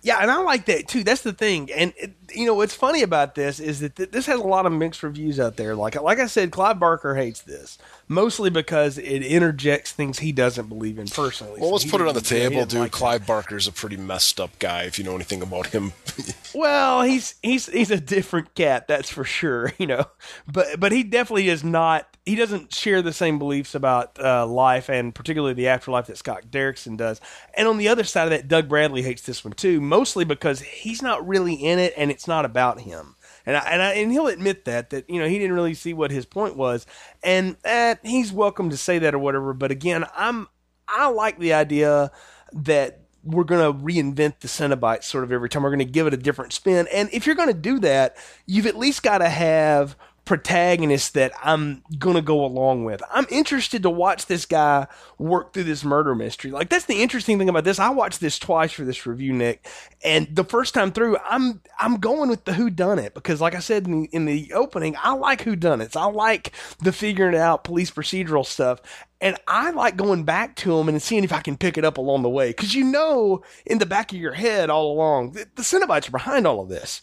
[0.08, 1.04] Yeah, and I like that too.
[1.04, 1.70] That's the thing.
[1.72, 4.66] And it, you know what's funny about this is that th- this has a lot
[4.66, 5.76] of mixed reviews out there.
[5.76, 10.68] Like like I said, Clive Barker hates this mostly because it interjects things he doesn't
[10.70, 11.60] believe in personally.
[11.60, 12.80] Well, So let's put it on the table, dude.
[12.80, 12.98] like that.
[12.98, 14.84] Clive Barker's a pretty messed up guy.
[14.84, 15.92] If you know anything about him,
[16.56, 19.74] Well, he's he's he's a different cat, that's for sure.
[19.78, 20.06] You know,
[20.52, 22.17] but but he definitely is not.
[22.28, 26.52] He doesn't share the same beliefs about uh, life and particularly the afterlife that Scott
[26.52, 27.22] Derrickson does.
[27.54, 30.60] And on the other side of that, Doug Bradley hates this one too, mostly because
[30.60, 33.16] he's not really in it and it's not about him.
[33.46, 35.94] And I, and I, and he'll admit that that you know he didn't really see
[35.94, 36.86] what his point was,
[37.24, 39.54] and eh, he's welcome to say that or whatever.
[39.54, 40.50] But again, I'm
[40.86, 42.12] I like the idea
[42.52, 45.64] that we're going to reinvent the Cenobites sort of every time.
[45.64, 46.88] We're going to give it a different spin.
[46.94, 51.32] And if you're going to do that, you've at least got to have protagonist that
[51.42, 53.02] I'm gonna go along with.
[53.12, 54.88] I'm interested to watch this guy
[55.18, 56.52] work through this murder mystery.
[56.52, 57.80] Like that's the interesting thing about this.
[57.80, 59.66] I watched this twice for this review, Nick,
[60.04, 63.56] and the first time through, I'm I'm going with the who done it because, like
[63.56, 65.96] I said in the, in the opening, I like who done it.
[65.96, 68.82] I like the figuring it out police procedural stuff.
[69.20, 71.98] And I like going back to them and seeing if I can pick it up
[71.98, 72.50] along the way.
[72.50, 76.12] Because you know, in the back of your head all along, the, the Cenobites are
[76.12, 77.02] behind all of this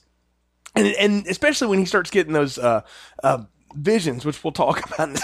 [0.75, 2.83] and and especially when he starts getting those uh,
[3.23, 5.09] uh, visions, which we'll talk about.
[5.09, 5.17] In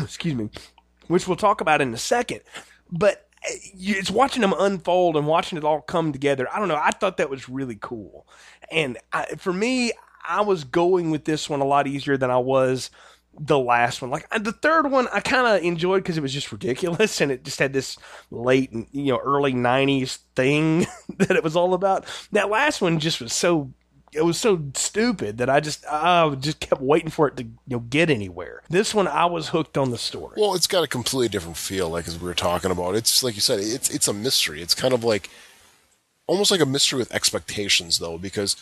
[0.02, 0.50] excuse me,
[1.08, 2.40] which we'll talk about in a second.
[2.90, 6.48] But uh, it's watching them unfold and watching it all come together.
[6.52, 6.80] I don't know.
[6.80, 8.26] I thought that was really cool,
[8.70, 9.92] and I, for me,
[10.26, 12.90] I was going with this one a lot easier than I was
[13.38, 14.10] the last one.
[14.10, 17.44] Like the third one, I kind of enjoyed because it was just ridiculous and it
[17.44, 17.96] just had this
[18.30, 20.86] late, you know, early '90s thing
[21.18, 22.06] that it was all about.
[22.32, 23.72] That last one just was so.
[24.12, 27.50] It was so stupid that I just I just kept waiting for it to you
[27.66, 28.62] know get anywhere.
[28.70, 30.36] This one I was hooked on the story.
[30.36, 32.94] Well, it's got a completely different feel, like as we were talking about.
[32.94, 34.62] It's like you said, it's it's a mystery.
[34.62, 35.30] It's kind of like
[36.28, 38.54] almost like a mystery with expectations, though, because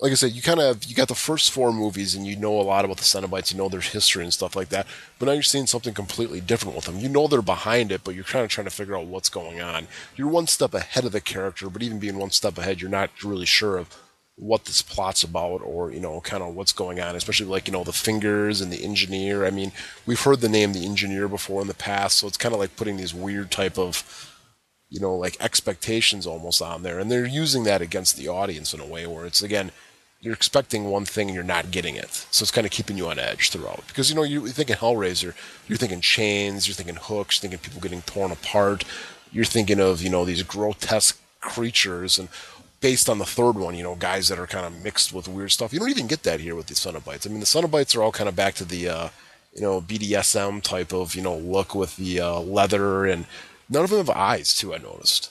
[0.00, 2.60] like I said, you kind of you got the first four movies and you know
[2.60, 4.86] a lot about the Cenobites, you know their history and stuff like that.
[5.18, 6.98] But now you're seeing something completely different with them.
[6.98, 9.60] You know they're behind it, but you're kind of trying to figure out what's going
[9.60, 9.88] on.
[10.14, 13.10] You're one step ahead of the character, but even being one step ahead, you're not
[13.24, 13.96] really sure of
[14.36, 17.72] what this plot's about or you know kind of what's going on especially like you
[17.72, 19.72] know the fingers and the engineer i mean
[20.06, 22.76] we've heard the name the engineer before in the past so it's kind of like
[22.76, 24.32] putting these weird type of
[24.90, 28.78] you know like expectations almost on there and they're using that against the audience in
[28.78, 29.72] a way where it's again
[30.20, 32.10] you're expecting one thing and you're not getting it.
[32.30, 33.84] So it's kind of keeping you on edge throughout.
[33.86, 35.34] Because, you know, you're thinking Hellraiser,
[35.68, 38.84] you're thinking chains, you're thinking hooks, you're thinking people getting torn apart.
[39.30, 42.18] You're thinking of, you know, these grotesque creatures.
[42.18, 42.28] And
[42.80, 45.52] based on the third one, you know, guys that are kind of mixed with weird
[45.52, 45.72] stuff.
[45.72, 47.26] You don't even get that here with the Cenobites.
[47.26, 49.08] I mean, the Cenobites are all kind of back to the, uh,
[49.54, 53.06] you know, BDSM type of, you know, look with the uh, leather.
[53.06, 53.26] And
[53.68, 55.30] none of them have eyes, too, I noticed.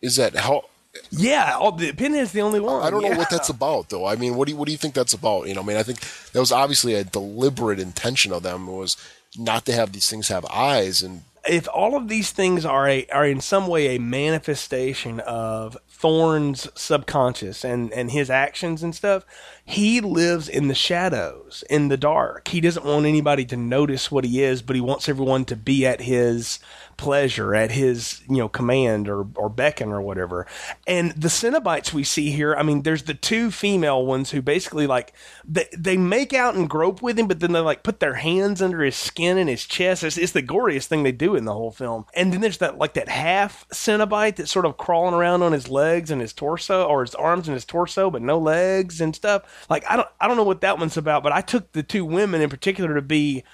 [0.00, 0.64] Is that how
[1.10, 2.82] yeah, all, the Pinhead's the only one.
[2.82, 3.10] I don't yeah.
[3.10, 4.06] know what that's about, though.
[4.06, 5.48] I mean, what do you what do you think that's about?
[5.48, 6.00] You know, I mean, I think
[6.32, 8.96] that was obviously a deliberate intention of them was
[9.38, 11.22] not to have these things have eyes and.
[11.44, 16.68] If all of these things are a are in some way a manifestation of Thorne's
[16.76, 19.24] subconscious and and his actions and stuff,
[19.64, 22.46] he lives in the shadows, in the dark.
[22.46, 25.84] He doesn't want anybody to notice what he is, but he wants everyone to be
[25.84, 26.60] at his
[26.96, 30.46] pleasure at his you know command or or beckon or whatever.
[30.86, 34.86] And the Cenobites we see here, I mean, there's the two female ones who basically
[34.86, 35.12] like
[35.44, 38.62] they they make out and grope with him, but then they like put their hands
[38.62, 40.04] under his skin and his chest.
[40.04, 42.06] It's, it's the goriest thing they do in the whole film.
[42.14, 45.68] And then there's that like that half Cenobite that's sort of crawling around on his
[45.68, 49.66] legs and his torso or his arms and his torso, but no legs and stuff.
[49.68, 52.04] Like I don't I don't know what that one's about, but I took the two
[52.04, 53.44] women in particular to be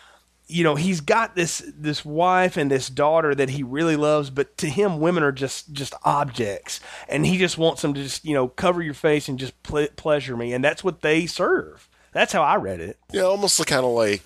[0.48, 4.56] you know he's got this this wife and this daughter that he really loves but
[4.56, 6.80] to him women are just just objects.
[7.08, 9.88] And he just wants them to just you know cover your face and just ple-
[9.96, 10.52] pleasure me.
[10.52, 11.88] And that's what they serve.
[12.12, 12.98] That's how i read it.
[13.12, 14.22] Yeah almost kind of like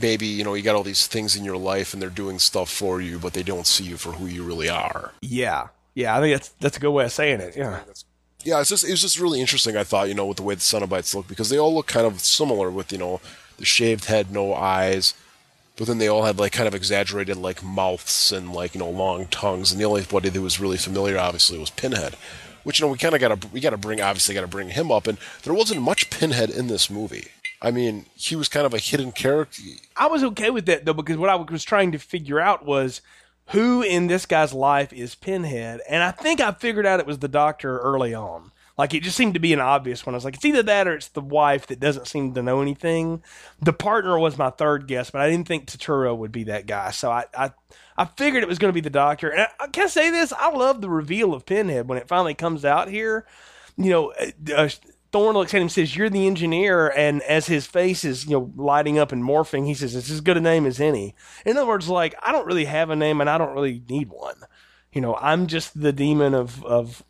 [0.00, 2.70] maybe you know you got all these things in your life and they're doing stuff
[2.70, 5.12] for you but they don't see you for who you really are.
[5.20, 5.68] Yeah.
[5.94, 7.56] Yeah i think that's that's a good way of saying it.
[7.56, 7.80] Yeah.
[8.44, 10.54] Yeah it's just it was just really interesting i thought you know with the way
[10.54, 13.20] the cenobites look because they all look kind of similar with you know
[13.58, 15.14] the shaved head no eyes
[15.76, 18.90] but then they all had like kind of exaggerated like mouths and like you know
[18.90, 22.16] long tongues, and the only one that was really familiar, obviously, was Pinhead.
[22.64, 24.46] Which you know we kind of got to we got to bring obviously got to
[24.48, 27.28] bring him up, and there wasn't much Pinhead in this movie.
[27.62, 29.62] I mean, he was kind of a hidden character.
[29.96, 33.00] I was okay with that though because what I was trying to figure out was
[33.50, 37.18] who in this guy's life is Pinhead, and I think I figured out it was
[37.18, 38.50] the Doctor early on.
[38.78, 40.14] Like it just seemed to be an obvious one.
[40.14, 42.60] I was like, it's either that or it's the wife that doesn't seem to know
[42.60, 43.22] anything.
[43.60, 46.90] The partner was my third guess, but I didn't think Turturro would be that guy.
[46.90, 47.52] So I, I,
[47.96, 49.30] I figured it was going to be the doctor.
[49.30, 50.32] And I, can I say this?
[50.32, 53.26] I love the reveal of Pinhead when it finally comes out here.
[53.78, 54.68] You know, uh, uh
[55.12, 56.88] Thorne looks at him and says, You're the engineer.
[56.88, 60.20] And as his face is, you know, lighting up and morphing, he says, It's as
[60.20, 61.14] good a name as any.
[61.46, 64.10] In other words, like, I don't really have a name and I don't really need
[64.10, 64.36] one.
[64.92, 67.02] You know, I'm just the demon of, of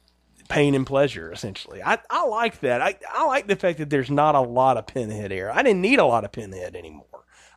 [0.47, 1.83] pain and pleasure, essentially.
[1.83, 2.81] I, I like that.
[2.81, 5.53] I, I like the fact that there's not a lot of Pinhead air.
[5.53, 7.05] I didn't need a lot of Pinhead anymore.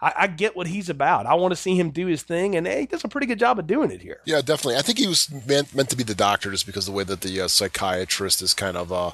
[0.01, 1.25] I, I, get what he's about.
[1.25, 3.39] I want to see him do his thing, and hey, he does a pretty good
[3.39, 4.21] job of doing it here.
[4.25, 4.77] Yeah, definitely.
[4.77, 7.21] I think he was meant, meant to be the doctor just because the way that
[7.21, 9.11] the uh, psychiatrist is kind of, uh,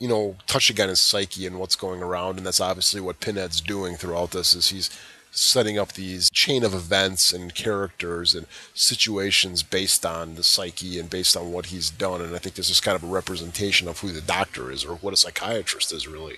[0.00, 3.60] you know, touching on his psyche and what's going around, and that's obviously what Pinhead's
[3.60, 4.54] doing throughout this.
[4.54, 4.90] Is he's
[5.32, 11.08] setting up these chain of events and characters and situations based on the psyche and
[11.08, 12.20] based on what he's done.
[12.20, 14.96] And I think this is kind of a representation of who the doctor is or
[14.96, 16.36] what a psychiatrist is really.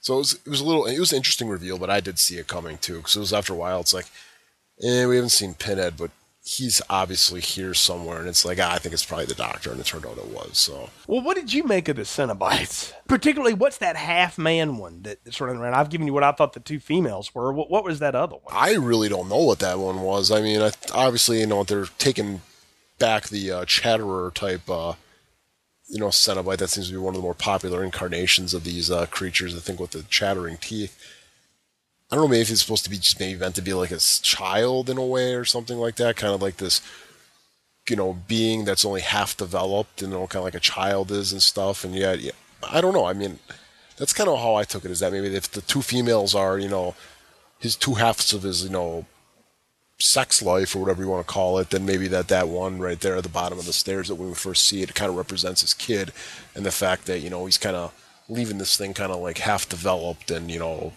[0.00, 2.18] So it was, it was a little, it was an interesting reveal, but I did
[2.18, 3.80] see it coming too, because it was after a while.
[3.80, 4.06] It's like,
[4.82, 6.10] eh, we haven't seen Pinhead, but
[6.42, 9.80] he's obviously here somewhere, and it's like, ah, I think it's probably the Doctor, and
[9.80, 10.58] it turned out it was.
[10.58, 12.92] So Well, what did you make of the Cenobites?
[13.08, 15.74] Particularly, what's that half man one that that's running around?
[15.74, 17.52] I've given you what I thought the two females were.
[17.52, 18.54] What, what was that other one?
[18.54, 20.30] I really don't know what that one was.
[20.30, 22.40] I mean, I, obviously, you know, they're taking
[22.98, 24.94] back the uh, Chatterer type, uh,
[25.88, 26.58] you know, Cenobite.
[26.58, 29.54] That seems to be one of the more popular incarnations of these uh, creatures.
[29.54, 30.98] I think with the chattering teeth.
[32.10, 33.92] I don't know, maybe if it's supposed to be just maybe meant to be like
[33.92, 36.80] a child in a way or something like that, kind of like this,
[37.88, 41.12] you know, being that's only half developed, and you know, kind of like a child
[41.12, 41.84] is and stuff.
[41.84, 42.32] And yeah, yeah,
[42.68, 43.04] I don't know.
[43.04, 43.38] I mean,
[43.96, 44.90] that's kind of how I took it.
[44.90, 46.96] Is that maybe if the two females are, you know,
[47.58, 49.06] his two halves of his, you know,
[49.98, 53.00] sex life or whatever you want to call it, then maybe that that one right
[53.00, 55.60] there at the bottom of the stairs that we first see it kind of represents
[55.60, 56.12] his kid,
[56.56, 57.94] and the fact that you know he's kind of
[58.28, 60.92] leaving this thing kind of like half developed and you know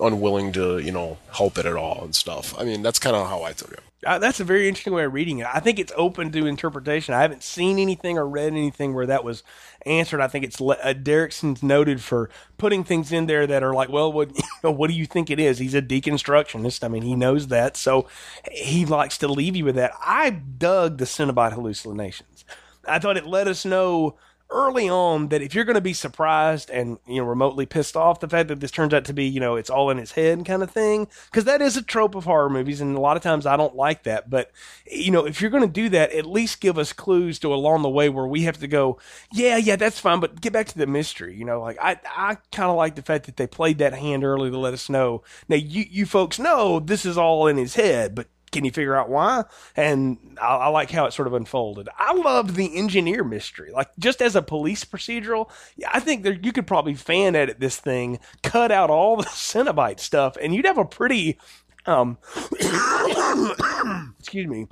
[0.00, 2.58] unwilling to you know help it at all and stuff.
[2.58, 3.80] I mean, that's kind of how I took it.
[4.06, 5.46] Uh, that's a very interesting way of reading it.
[5.52, 7.14] I think it's open to interpretation.
[7.14, 9.42] I haven't seen anything or read anything where that was
[9.86, 10.20] answered.
[10.20, 13.88] I think it's le- uh, Derrickson's noted for putting things in there that are like,
[13.88, 15.58] well, what you know, what do you think it is?
[15.58, 16.84] He's a deconstructionist.
[16.84, 18.06] I mean, he knows that, so
[18.52, 19.92] he likes to leave you with that.
[20.00, 22.44] I dug the Cenobite hallucinations.
[22.86, 24.16] I thought it let us know
[24.50, 28.20] early on that if you're going to be surprised and you know remotely pissed off
[28.20, 30.44] the fact that this turns out to be you know it's all in his head
[30.46, 33.22] kind of thing because that is a trope of horror movies and a lot of
[33.22, 34.30] times I don't like that.
[34.30, 34.50] But
[34.90, 37.82] you know if you're going to do that at least give us clues to along
[37.82, 38.98] the way where we have to go
[39.32, 42.36] yeah yeah that's fine but get back to the mystery you know like I I
[42.50, 45.22] kind of like the fact that they played that hand early to let us know.
[45.48, 48.94] Now you you folks know this is all in his head but can you figure
[48.94, 49.44] out why?
[49.76, 51.88] And I, I, like how it sort of unfolded.
[51.96, 53.70] I loved the engineer mystery.
[53.72, 57.78] Like just as a police procedural, yeah, I think you could probably fan edit this
[57.78, 61.38] thing, cut out all the Cenobite stuff, and you'd have a pretty,
[61.86, 62.18] um,
[64.18, 64.66] excuse me,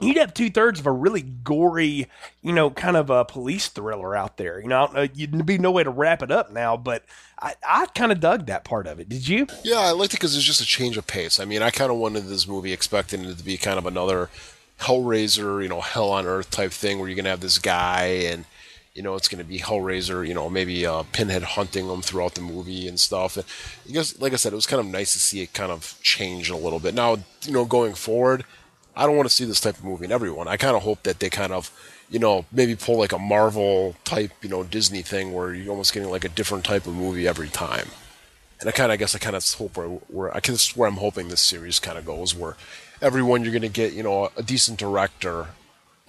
[0.00, 2.08] you'd have two thirds of a really gory,
[2.42, 4.60] you know, kind of a police thriller out there.
[4.60, 7.04] You know, you'd be no way to wrap it up now, but
[7.40, 9.08] I, I kind of dug that part of it.
[9.08, 9.46] Did you?
[9.64, 11.40] Yeah, I liked it because there's just a change of pace.
[11.40, 14.30] I mean, I kind of wanted this movie expecting it to be kind of another
[14.80, 18.44] Hellraiser, you know, Hell on Earth type thing where you're gonna have this guy and.
[18.94, 22.34] You know, it's going to be Hellraiser, you know, maybe uh, Pinhead hunting him throughout
[22.34, 23.36] the movie and stuff.
[23.36, 23.44] And
[23.86, 25.98] I guess, like I said, it was kind of nice to see it kind of
[26.00, 26.94] change a little bit.
[26.94, 28.46] Now, you know, going forward,
[28.96, 30.48] I don't want to see this type of movie in everyone.
[30.48, 31.70] I kind of hope that they kind of,
[32.08, 35.92] you know, maybe pull like a Marvel type, you know, Disney thing where you're almost
[35.92, 37.88] getting like a different type of movie every time.
[38.58, 40.88] And I kind of, I guess, I kind of hope where, where I guess where
[40.88, 42.56] I'm hoping this series kind of goes, where
[43.02, 45.48] everyone you're going to get, you know, a decent director,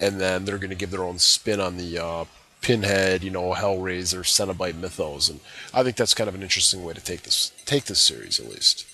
[0.00, 2.24] and then they're going to give their own spin on the uh,
[2.60, 5.40] Pinhead, you know, Hellraiser, Cenobite mythos, and
[5.72, 8.48] I think that's kind of an interesting way to take this take this series at
[8.48, 8.84] least.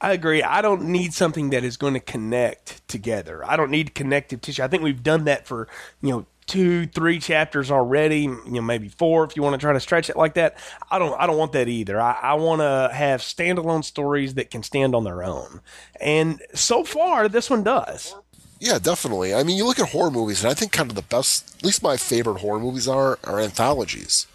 [0.00, 0.42] I agree.
[0.42, 3.44] I don't need something that is going to connect together.
[3.44, 4.62] I don't need connective tissue.
[4.62, 5.68] I think we've done that for,
[6.02, 9.72] you know, two, three chapters already, you know, maybe four if you want to try
[9.72, 10.56] to stretch it like that.
[10.90, 12.00] I don't I don't want that either.
[12.00, 15.60] I, I want to have standalone stories that can stand on their own.
[16.00, 18.14] And so far this one does.
[18.60, 19.34] Yeah, definitely.
[19.34, 21.64] I mean, you look at horror movies, and I think kind of the best, at
[21.64, 24.26] least my favorite horror movies are are anthologies.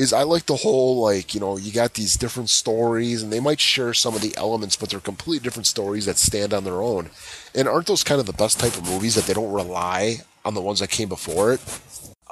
[0.00, 3.38] Is I like the whole like you know you got these different stories, and they
[3.38, 6.80] might share some of the elements, but they're completely different stories that stand on their
[6.80, 7.10] own.
[7.54, 10.54] And aren't those kind of the best type of movies that they don't rely on
[10.54, 11.60] the ones that came before it?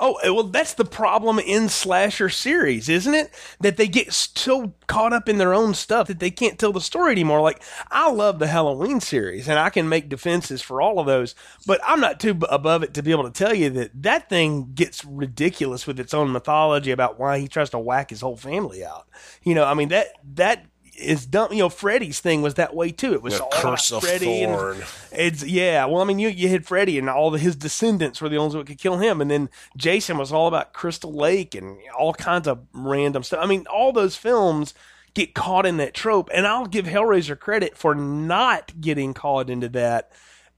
[0.01, 3.33] Oh, eh, well, that's the problem in slasher series, isn't it?
[3.61, 6.81] That they get so caught up in their own stuff that they can't tell the
[6.81, 7.41] story anymore.
[7.41, 11.35] Like, I love the Halloween series, and I can make defenses for all of those,
[11.67, 14.73] but I'm not too above it to be able to tell you that that thing
[14.75, 18.85] gets ridiculous with its own mythology about why he tries to whack his whole family
[18.85, 19.09] out.
[19.43, 20.67] You know, I mean, that, that,
[20.99, 21.53] is dumb.
[21.53, 23.13] You know, Freddy's thing was that way too.
[23.15, 25.85] It was The all Curse about of Freddy and it's yeah.
[25.87, 28.55] Well, I mean, you you had Freddy and all of his descendants were the only
[28.57, 32.15] ones that could kill him, and then Jason was all about Crystal Lake and all
[32.15, 33.41] kinds of random stuff.
[33.43, 34.75] I mean, all those films
[35.15, 39.69] get caught in that trope, and I'll give Hellraiser credit for not getting caught into
[39.71, 40.11] that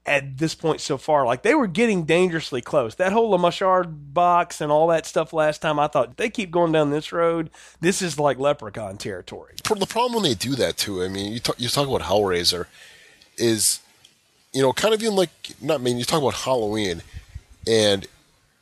[0.05, 1.25] at this point so far.
[1.25, 2.95] Like they were getting dangerously close.
[2.95, 6.71] That whole Lemarchand box and all that stuff last time, I thought they keep going
[6.71, 7.49] down this road.
[7.79, 9.55] This is like Leprechaun territory.
[9.63, 12.65] The problem when they do that too, I mean, you talk, you talk about Hellraiser,
[13.37, 13.79] is
[14.53, 15.29] you know kind of even like
[15.61, 15.79] not.
[15.79, 17.01] I mean, you talk about Halloween,
[17.67, 18.07] and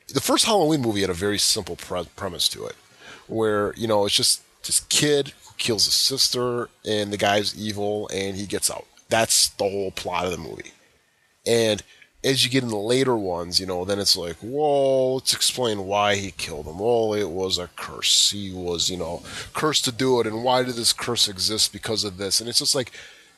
[0.08, 2.76] the first Halloween movie had a very simple pre- premise to it,
[3.28, 8.10] where you know it's just this kid who kills his sister, and the guy's evil,
[8.14, 8.86] and he gets out.
[9.10, 10.72] That's the whole plot of the movie,
[11.46, 11.84] and
[12.24, 15.86] as you get in the later ones, you know, then it's like, whoa, let's explain
[15.86, 16.80] why he killed him.
[16.80, 18.32] Well, it was a curse.
[18.32, 19.22] He was, you know,
[19.54, 22.40] cursed to do it, and why did this curse exist because of this?
[22.40, 22.92] And it's just like,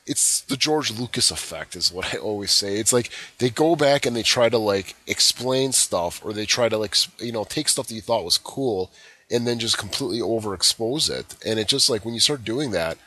[0.08, 2.78] it's the George Lucas effect, is what I always say.
[2.78, 6.68] It's like they go back and they try to like explain stuff, or they try
[6.68, 8.91] to like, you know, take stuff that you thought was cool
[9.30, 11.38] and then just completely overexpose it.
[11.45, 12.97] And it just like when you start doing that,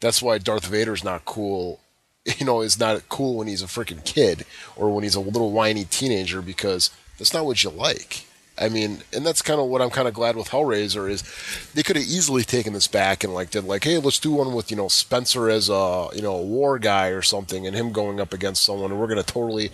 [0.00, 1.80] that's why Darth Vader's not cool
[2.38, 4.44] you know, is not cool when he's a freaking kid
[4.76, 8.26] or when he's a little whiny teenager because that's not what you like.
[8.56, 11.24] I mean, and that's kind of what I'm kind of glad with Hellraiser is
[11.74, 14.54] they could have easily taken this back and like did like, hey, let's do one
[14.54, 17.90] with you know Spencer as a you know a war guy or something, and him
[17.90, 19.72] going up against someone, and we're gonna totally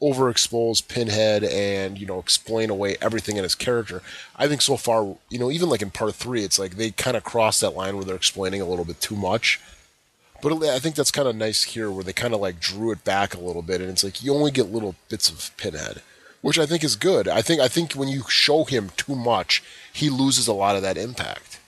[0.00, 4.00] overexpose Pinhead and you know explain away everything in his character.
[4.36, 7.16] I think so far, you know, even like in part three, it's like they kind
[7.16, 9.60] of crossed that line where they're explaining a little bit too much
[10.42, 13.04] but I think that's kind of nice here, where they kind of like drew it
[13.04, 16.02] back a little bit, and it's like you only get little bits of Pinhead,
[16.40, 17.28] which I think is good.
[17.28, 19.62] I think I think when you show him too much,
[19.92, 21.60] he loses a lot of that impact.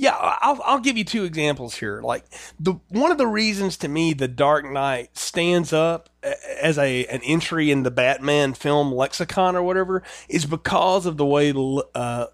[0.00, 2.00] Yeah, I'll I'll give you two examples here.
[2.00, 2.24] Like
[2.60, 7.20] the one of the reasons to me the Dark Knight stands up as a an
[7.24, 11.52] entry in the Batman film lexicon or whatever is because of the way
[11.96, 12.26] uh,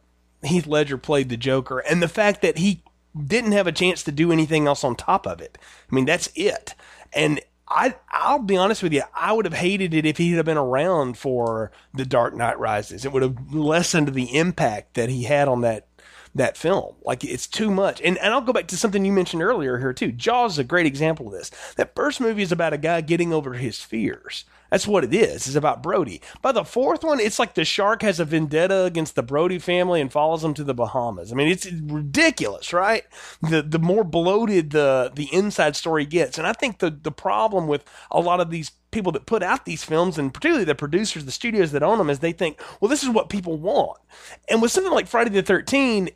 [0.43, 2.83] Heath Ledger played the Joker and the fact that he
[3.17, 5.59] didn't have a chance to do anything else on top of it.
[5.91, 6.75] I mean, that's it.
[7.13, 10.45] And I I'll be honest with you, I would have hated it if he had
[10.45, 13.05] been around for The Dark Knight Rises.
[13.05, 15.87] It would have lessened the impact that he had on that
[16.35, 16.97] that film.
[17.05, 18.01] Like it's too much.
[18.03, 20.13] And and I'll go back to something you mentioned earlier here too.
[20.13, 21.51] Jaws is a great example of this.
[21.77, 24.45] That first movie is about a guy getting over his fears.
[24.75, 25.47] That's what it is.
[25.47, 26.21] It's about Brody.
[26.43, 30.01] By the fourth one, it's like the shark has a vendetta against the Brody family
[30.01, 31.31] and follows them to the Bahamas.
[31.31, 33.05] I mean, it's ridiculous, right?
[33.41, 37.69] The the more bloated the the inside story gets, and I think the the problem
[37.69, 41.25] with a lot of these people that put out these films, and particularly the producers,
[41.25, 44.01] the studios that own them, is they think, well, this is what people want.
[44.49, 46.11] And with something like Friday the Thirteenth,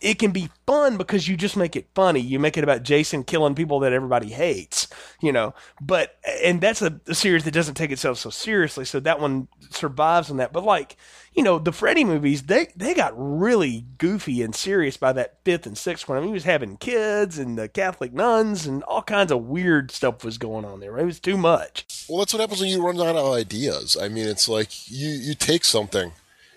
[0.00, 2.20] it can be fun because you just make it funny.
[2.20, 4.88] You make it about Jason killing people that everybody hates,
[5.20, 5.54] you know.
[5.80, 9.48] But and that's a, a, series that doesn't take itself so seriously, so that one
[9.70, 10.52] survives on that.
[10.52, 10.96] But like
[11.34, 15.66] you know, the Freddy movies, they they got really goofy and serious by that fifth
[15.66, 16.18] and sixth one.
[16.18, 19.90] I mean, he was having kids and the Catholic nuns and all kinds of weird
[19.90, 20.98] stuff was going on there.
[20.98, 21.86] It was too much.
[22.08, 23.96] Well, that's what happens when you run out of ideas.
[24.00, 26.12] I mean, it's like you you take something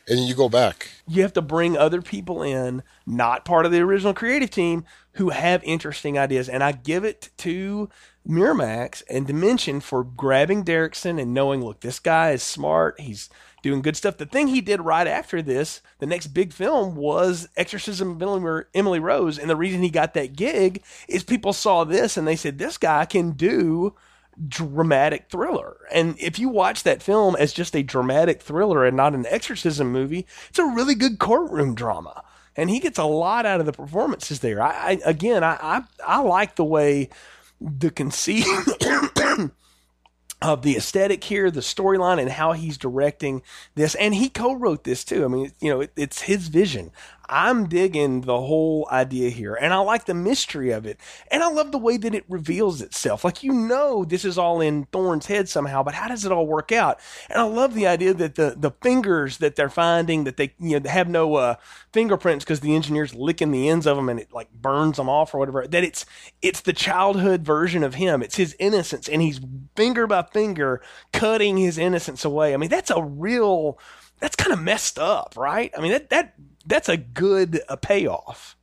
[0.08, 0.90] and you go back.
[1.08, 5.30] You have to bring other people in, not part of the original creative team, who
[5.30, 6.50] have interesting ideas.
[6.50, 7.90] And I give it to
[8.28, 13.00] Miramax and Dimension for grabbing Derrickson and knowing, look, this guy is smart.
[13.00, 13.30] He's
[13.64, 14.18] doing good stuff.
[14.18, 19.00] The thing he did right after this, the next big film, was Exorcism of Emily
[19.00, 19.40] Rose.
[19.40, 22.78] And the reason he got that gig is people saw this and they said, this
[22.78, 23.96] guy can do
[24.48, 25.78] dramatic thriller.
[25.92, 29.92] And if you watch that film as just a dramatic thriller and not an exorcism
[29.92, 32.24] movie, it's a really good courtroom drama.
[32.56, 34.62] And he gets a lot out of the performances there.
[34.62, 37.10] I, I again, I, I, I like the way
[37.60, 38.46] the conceit
[40.42, 43.42] of the aesthetic here, the storyline, and how he's directing
[43.76, 43.96] this.
[43.96, 45.26] And he co-wrote this too.
[45.26, 46.92] I mean, you know, it, it's his vision.
[47.30, 51.00] I'm digging the whole idea here, and I like the mystery of it,
[51.32, 53.24] and I love the way that it reveals itself.
[53.24, 56.48] Like you know, this is all in Thorne's head somehow, but how does it all
[56.48, 57.00] work out?
[57.30, 60.80] And I love the idea that the the fingers that they're finding that they you
[60.80, 61.56] know have no uh,
[61.94, 65.34] fingerprints because the engineer's licking the ends of them and it like burns them off
[65.34, 65.68] or whatever.
[65.68, 66.06] That it's
[66.42, 68.22] it's the childhood version of him.
[68.22, 69.40] It's his innocence, and he's
[69.76, 70.82] finger by finger
[71.14, 72.54] cutting his innocence away.
[72.54, 73.80] I mean, that's a real
[74.20, 75.72] that's kind of messed up, right?
[75.78, 76.36] I mean, that that
[76.66, 78.56] that's a good a payoff.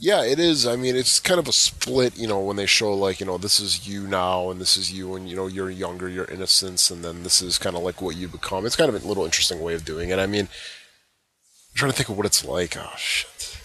[0.00, 0.66] Yeah, it is.
[0.66, 3.36] I mean, it's kind of a split, you know, when they show like, you know,
[3.36, 6.90] this is you now and this is you and you know, you're younger, your innocence
[6.90, 8.64] and then this is kind of like what you become.
[8.64, 10.18] It's kind of a little interesting way of doing it.
[10.20, 12.76] I mean, I'm trying to think of what it's like.
[12.76, 13.58] Oh shit.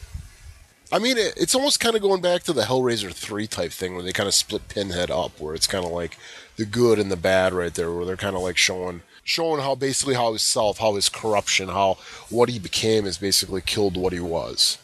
[0.92, 3.94] I mean, it, it's almost kind of going back to the Hellraiser 3 type thing
[3.94, 6.18] where they kind of split Pinhead up where it's kind of like
[6.56, 9.76] the good and the bad right there where they're kind of like showing showing how
[9.76, 11.98] basically how his self, how his corruption, how
[12.30, 14.78] what he became has basically killed what he was.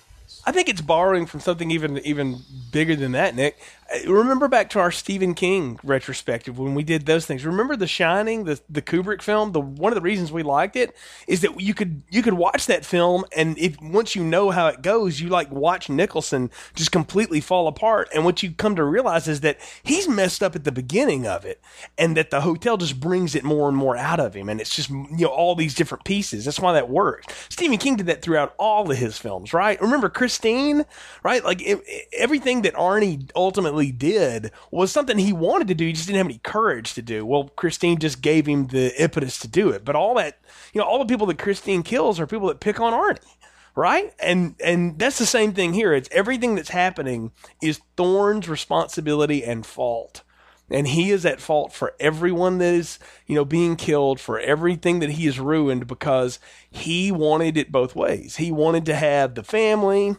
[0.45, 3.59] I think it's borrowing from something even even bigger than that, Nick
[3.93, 7.45] Uh, remember back to our Stephen King retrospective when we did those things.
[7.45, 9.51] Remember The Shining, the the Kubrick film.
[9.51, 10.95] The one of the reasons we liked it
[11.27, 14.67] is that you could you could watch that film, and if once you know how
[14.67, 18.09] it goes, you like watch Nicholson just completely fall apart.
[18.13, 21.45] And what you come to realize is that he's messed up at the beginning of
[21.45, 21.61] it,
[21.97, 24.75] and that the hotel just brings it more and more out of him, and it's
[24.75, 26.45] just you know all these different pieces.
[26.45, 27.33] That's why that works.
[27.49, 29.81] Stephen King did that throughout all of his films, right?
[29.81, 30.85] Remember Christine,
[31.23, 31.43] right?
[31.43, 31.81] Like it,
[32.13, 35.85] everything that Arnie ultimately did was something he wanted to do.
[35.85, 37.25] He just didn't have any courage to do.
[37.25, 39.83] Well, Christine just gave him the impetus to do it.
[39.85, 40.39] But all that,
[40.73, 43.19] you know, all the people that Christine kills are people that pick on Arnie
[43.75, 44.13] right?
[44.19, 45.93] And and that's the same thing here.
[45.93, 50.23] It's everything that's happening is Thorne's responsibility and fault.
[50.71, 54.99] And he is at fault for everyone that is, you know, being killed, for everything
[54.99, 58.35] that he has ruined because he wanted it both ways.
[58.35, 60.17] He wanted to have the family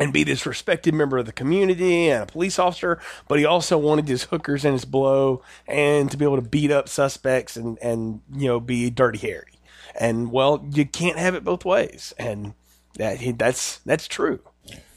[0.00, 2.98] and be this respected member of the community and a police officer,
[3.28, 6.70] but he also wanted his hookers and his blow and to be able to beat
[6.70, 9.52] up suspects and, and you know, be dirty Harry.
[9.94, 12.14] And well, you can't have it both ways.
[12.18, 12.54] And
[12.96, 14.40] that that's that's true.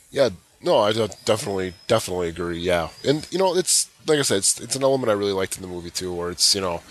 [0.10, 0.30] Yeah,
[0.62, 0.94] no, I
[1.26, 2.60] definitely definitely agree.
[2.60, 5.56] Yeah, and you know, it's like I said, it's it's an element I really liked
[5.56, 6.82] in the movie too, where it's you know,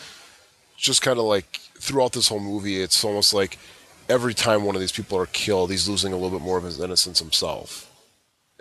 [0.77, 3.59] just kind of like throughout this whole movie, it's almost like
[4.09, 6.65] every time one of these people are killed, he's losing a little bit more of
[6.65, 7.92] his innocence himself,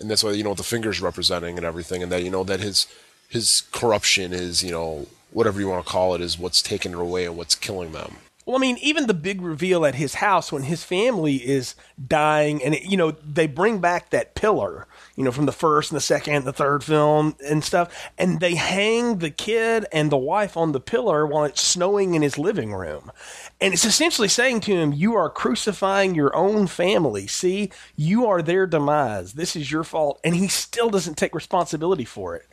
[0.02, 2.60] and that's why you know the fingers representing and everything, and that you know that
[2.60, 2.88] his
[3.30, 6.98] his corruption is you know whatever you want to call it is what's taking it
[6.98, 8.18] away and what's killing them.
[8.46, 11.76] Well, I mean, even the big reveal at his house when his family is
[12.06, 15.92] dying, and it, you know they bring back that pillar, you know, from the first
[15.92, 20.12] and the second and the third film and stuff, and they hang the kid and
[20.12, 23.12] the wife on the pillar while it's snowing in his living room,
[23.60, 27.28] and it's essentially saying to him, "You are crucifying your own family.
[27.28, 29.34] See, you are their demise.
[29.34, 32.48] This is your fault," and he still doesn't take responsibility for it.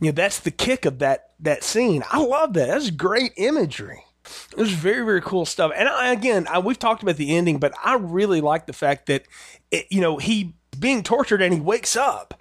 [0.00, 2.02] You know, that's the kick of that that scene.
[2.10, 2.68] I love that.
[2.68, 4.04] That's great imagery.
[4.52, 5.72] It was very, very cool stuff.
[5.74, 9.06] And I, again, I, we've talked about the ending, but I really like the fact
[9.06, 9.24] that,
[9.70, 12.34] it, you know, he being tortured and he wakes up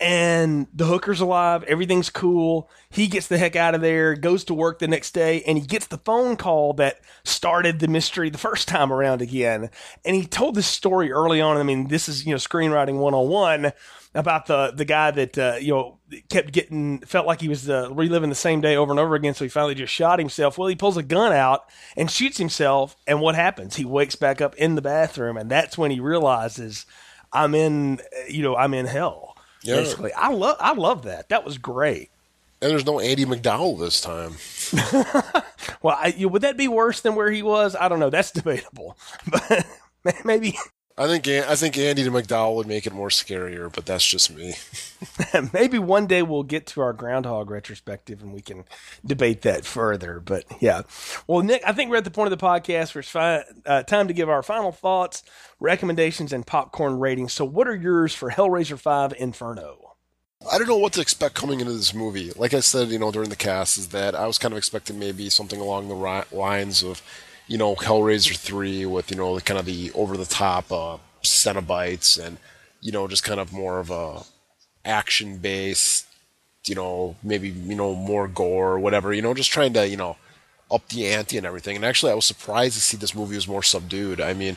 [0.00, 1.62] and the hooker's alive.
[1.64, 2.68] Everything's cool.
[2.90, 5.64] He gets the heck out of there, goes to work the next day, and he
[5.64, 9.70] gets the phone call that started the mystery the first time around again.
[10.04, 11.56] And he told this story early on.
[11.56, 13.72] I mean, this is, you know, screenwriting 101
[14.16, 17.88] about the the guy that uh, you know kept getting felt like he was uh,
[17.92, 19.34] reliving the same day over and over again.
[19.34, 20.56] So he finally just shot himself.
[20.56, 21.64] Well, he pulls a gun out
[21.96, 23.76] and shoots himself, and what happens?
[23.76, 26.86] He wakes back up in the bathroom, and that's when he realizes
[27.34, 29.36] I'm in you know I'm in hell.
[29.62, 29.76] Yeah.
[29.76, 31.28] Basically, I love I love that.
[31.30, 32.10] That was great.
[32.62, 34.36] And there's no Andie MacDowell this time.
[35.82, 37.76] well, I, you, would that be worse than where he was?
[37.78, 38.08] I don't know.
[38.08, 38.96] That's debatable,
[39.30, 39.66] but
[40.24, 40.56] maybe
[40.96, 44.54] I think I think Andie MacDowell would make it more scarier, but that's just me.
[45.52, 48.64] Maybe one day we'll get to our Groundhog retrospective and we can
[49.04, 50.20] debate that further.
[50.20, 50.82] But yeah,
[51.26, 53.82] well, Nick, I think we're at the point of the podcast where it's fi- uh,
[53.82, 55.24] time to give our final thoughts,
[55.58, 57.32] recommendations, and popcorn ratings.
[57.32, 59.96] So, what are yours for Hellraiser Five Inferno?
[60.50, 62.30] I don't know what to expect coming into this movie.
[62.36, 64.98] Like I said, you know, during the cast, is that I was kind of expecting
[64.98, 67.02] maybe something along the ri- lines of
[67.46, 70.98] you know, Hellraiser 3 with, you know, the kind of the over the top uh,
[71.22, 72.38] Cenobites and,
[72.80, 74.22] you know, just kind of more of a
[74.84, 76.06] action based,
[76.66, 79.96] you know, maybe, you know, more gore or whatever, you know, just trying to, you
[79.96, 80.16] know,
[80.70, 81.76] up the ante and everything.
[81.76, 84.20] And actually, I was surprised to see this movie was more subdued.
[84.20, 84.56] I mean,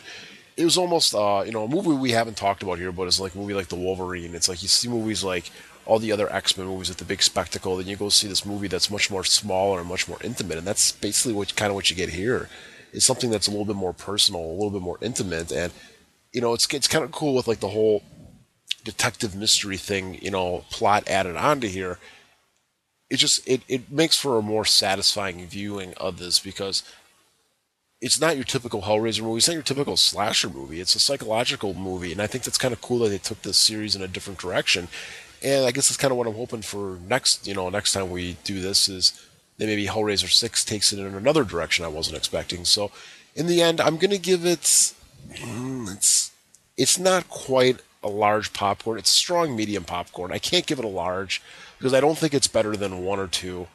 [0.56, 3.20] it was almost, uh, you know, a movie we haven't talked about here, but it's
[3.20, 4.34] like a movie like The Wolverine.
[4.34, 5.52] It's like you see movies like
[5.86, 8.46] all the other X Men movies with the big spectacle, then you go see this
[8.46, 11.76] movie that's much more smaller and much more intimate, and that's basically what kind of
[11.76, 12.50] what you get here
[12.92, 15.72] is something that's a little bit more personal, a little bit more intimate, and
[16.34, 18.04] you know, it's it's kind of cool with like the whole
[18.84, 22.00] detective mystery thing, you know, plot added onto here.
[23.10, 26.84] It just it it makes for a more satisfying viewing of this because
[28.00, 29.38] it's not your typical Hellraiser movie.
[29.38, 30.80] It's not your typical slasher movie.
[30.80, 33.58] It's a psychological movie, and I think that's kind of cool that they took this
[33.58, 34.88] series in a different direction.
[35.44, 37.48] And I guess that's kind of what I'm hoping for next.
[37.48, 39.27] You know, next time we do this is
[39.58, 42.66] then maybe Hellraiser 6 takes it in another direction I wasn't expecting.
[42.66, 42.92] So
[43.36, 44.62] in the end, I'm going to give it.
[45.34, 46.32] Mm, it's
[46.78, 49.00] it's not quite a large popcorn.
[49.00, 50.32] It's strong medium popcorn.
[50.32, 51.42] I can't give it a large
[51.78, 53.68] because I don't think it's better than one or two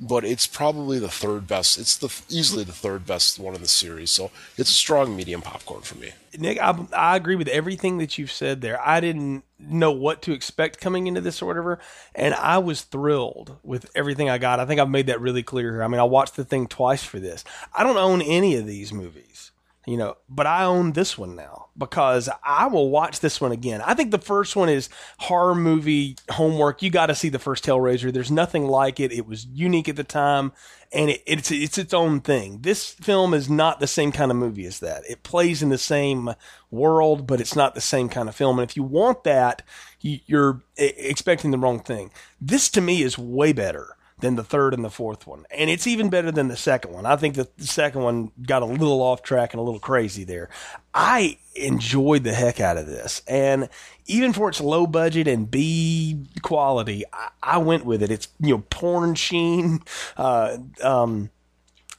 [0.00, 1.78] but it's probably the third best.
[1.78, 4.10] It's the easily the third best one in the series.
[4.10, 6.12] So it's a strong medium popcorn for me.
[6.38, 8.80] Nick, I, I agree with everything that you've said there.
[8.86, 11.80] I didn't know what to expect coming into this or whatever,
[12.14, 14.60] and I was thrilled with everything I got.
[14.60, 15.82] I think I've made that really clear here.
[15.82, 17.44] I mean, I watched the thing twice for this.
[17.74, 19.50] I don't own any of these movies
[19.88, 23.80] you know, but I own this one now because I will watch this one again.
[23.82, 26.82] I think the first one is horror movie homework.
[26.82, 28.12] You got to see the first Hellraiser.
[28.12, 29.12] There's nothing like it.
[29.12, 30.52] It was unique at the time,
[30.92, 32.60] and it, it's it's its own thing.
[32.62, 35.04] This film is not the same kind of movie as that.
[35.08, 36.34] It plays in the same
[36.70, 38.58] world, but it's not the same kind of film.
[38.58, 39.62] And if you want that,
[40.00, 42.10] you're expecting the wrong thing.
[42.40, 45.46] This to me is way better than the third and the fourth one.
[45.50, 47.06] And it's even better than the second one.
[47.06, 50.48] I think the second one got a little off track and a little crazy there.
[50.92, 53.22] I enjoyed the heck out of this.
[53.28, 53.68] And
[54.06, 58.10] even for its low budget and B quality, I, I went with it.
[58.10, 59.80] It's, you know, porn sheen,
[60.16, 61.30] uh, um,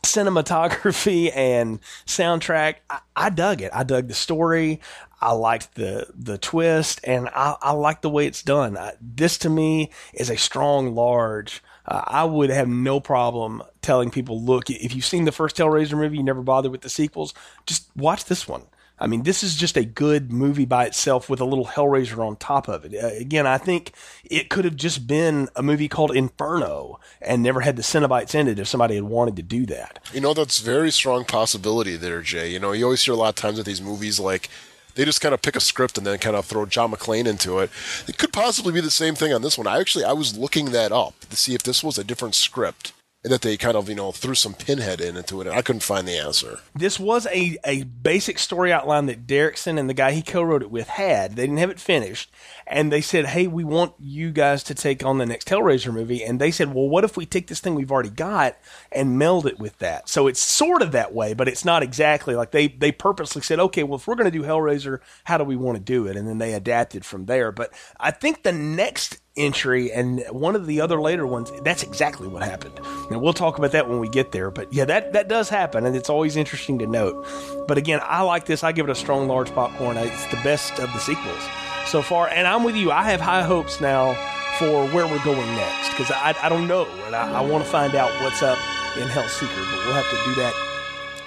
[0.04, 2.76] cinematography and soundtrack.
[2.90, 3.72] I, I, dug it.
[3.74, 4.82] I dug the story.
[5.22, 8.78] I liked the the twist, and I, I like the way it's done.
[8.78, 11.62] I, this to me is a strong, large.
[11.90, 15.98] Uh, I would have no problem telling people, look, if you've seen the first Hellraiser
[15.98, 17.34] movie, you never bothered with the sequels,
[17.66, 18.64] just watch this one.
[19.02, 22.36] I mean, this is just a good movie by itself with a little Hellraiser on
[22.36, 22.94] top of it.
[23.02, 23.94] Uh, again, I think
[24.26, 28.48] it could have just been a movie called Inferno and never had the Cenobites in
[28.48, 30.00] it if somebody had wanted to do that.
[30.14, 32.52] You know, that's very strong possibility there, Jay.
[32.52, 34.50] You know, you always hear a lot of times with these movies like
[34.96, 37.60] they just kind of pick a script and then kind of throw John McClane into
[37.60, 37.70] it.
[38.08, 39.68] It could possibly be the same thing on this one.
[39.68, 42.94] I actually I was looking that up to see if this was a different script
[43.24, 45.62] and that they kind of you know threw some pinhead in into it and i
[45.62, 49.94] couldn't find the answer this was a, a basic story outline that derrickson and the
[49.94, 52.32] guy he co-wrote it with had they didn't have it finished
[52.70, 56.24] and they said hey we want you guys to take on the next hellraiser movie.
[56.24, 58.58] And they said well what if we take this thing we've already got
[58.92, 60.08] and meld it with that?
[60.08, 63.60] So it's sort of that way but it's not exactly like they they purposely said
[63.60, 66.16] okay well if we're going to do hellraiser how do we want to do it?
[66.16, 67.52] And then they adapted from there.
[67.52, 72.28] But i think the next entry and one of the other later ones that's exactly
[72.28, 72.80] what happened.
[73.10, 75.86] Now we'll talk about that when we get there but yeah that that does happen
[75.86, 77.26] and it's always interesting to note.
[77.68, 78.64] But again i like this.
[78.64, 79.98] I give it a strong large popcorn.
[79.98, 81.44] It's the best of the sequels
[81.90, 84.14] so far and i'm with you i have high hopes now
[84.58, 87.70] for where we're going next because I, I don't know and i, I want to
[87.70, 88.58] find out what's up
[88.98, 90.54] in hellseeker but we'll have to do that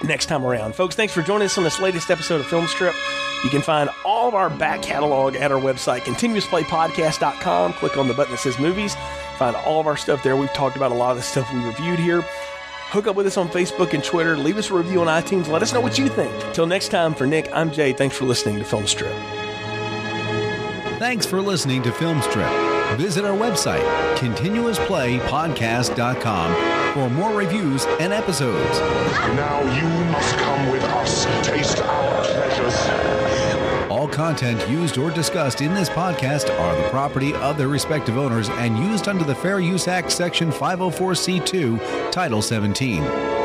[0.03, 2.95] next time around folks thanks for joining us on this latest episode of film strip
[3.43, 7.73] you can find all of our back catalog at our website, continuousplaypodcast.com.
[7.73, 8.95] Click on the button that says movies.
[9.37, 10.37] Find all of our stuff there.
[10.37, 12.21] We've talked about a lot of the stuff we reviewed here.
[12.21, 14.37] Hook up with us on Facebook and Twitter.
[14.37, 15.49] Leave us a review on iTunes.
[15.49, 16.31] Let us know what you think.
[16.53, 17.91] Till next time, for Nick, I'm Jay.
[17.91, 19.13] Thanks for listening to Film Strip.
[21.03, 22.95] Thanks for listening to Filmstrip.
[22.95, 23.83] Visit our website,
[24.15, 28.79] continuousplaypodcast.com, for more reviews and episodes.
[29.35, 29.83] Now you
[30.13, 31.25] must come with us.
[31.45, 33.91] Taste our pleasures.
[33.91, 38.47] All content used or discussed in this podcast are the property of their respective owners
[38.47, 43.42] and used under the Fair Use Act, Section 504C2, Title 17.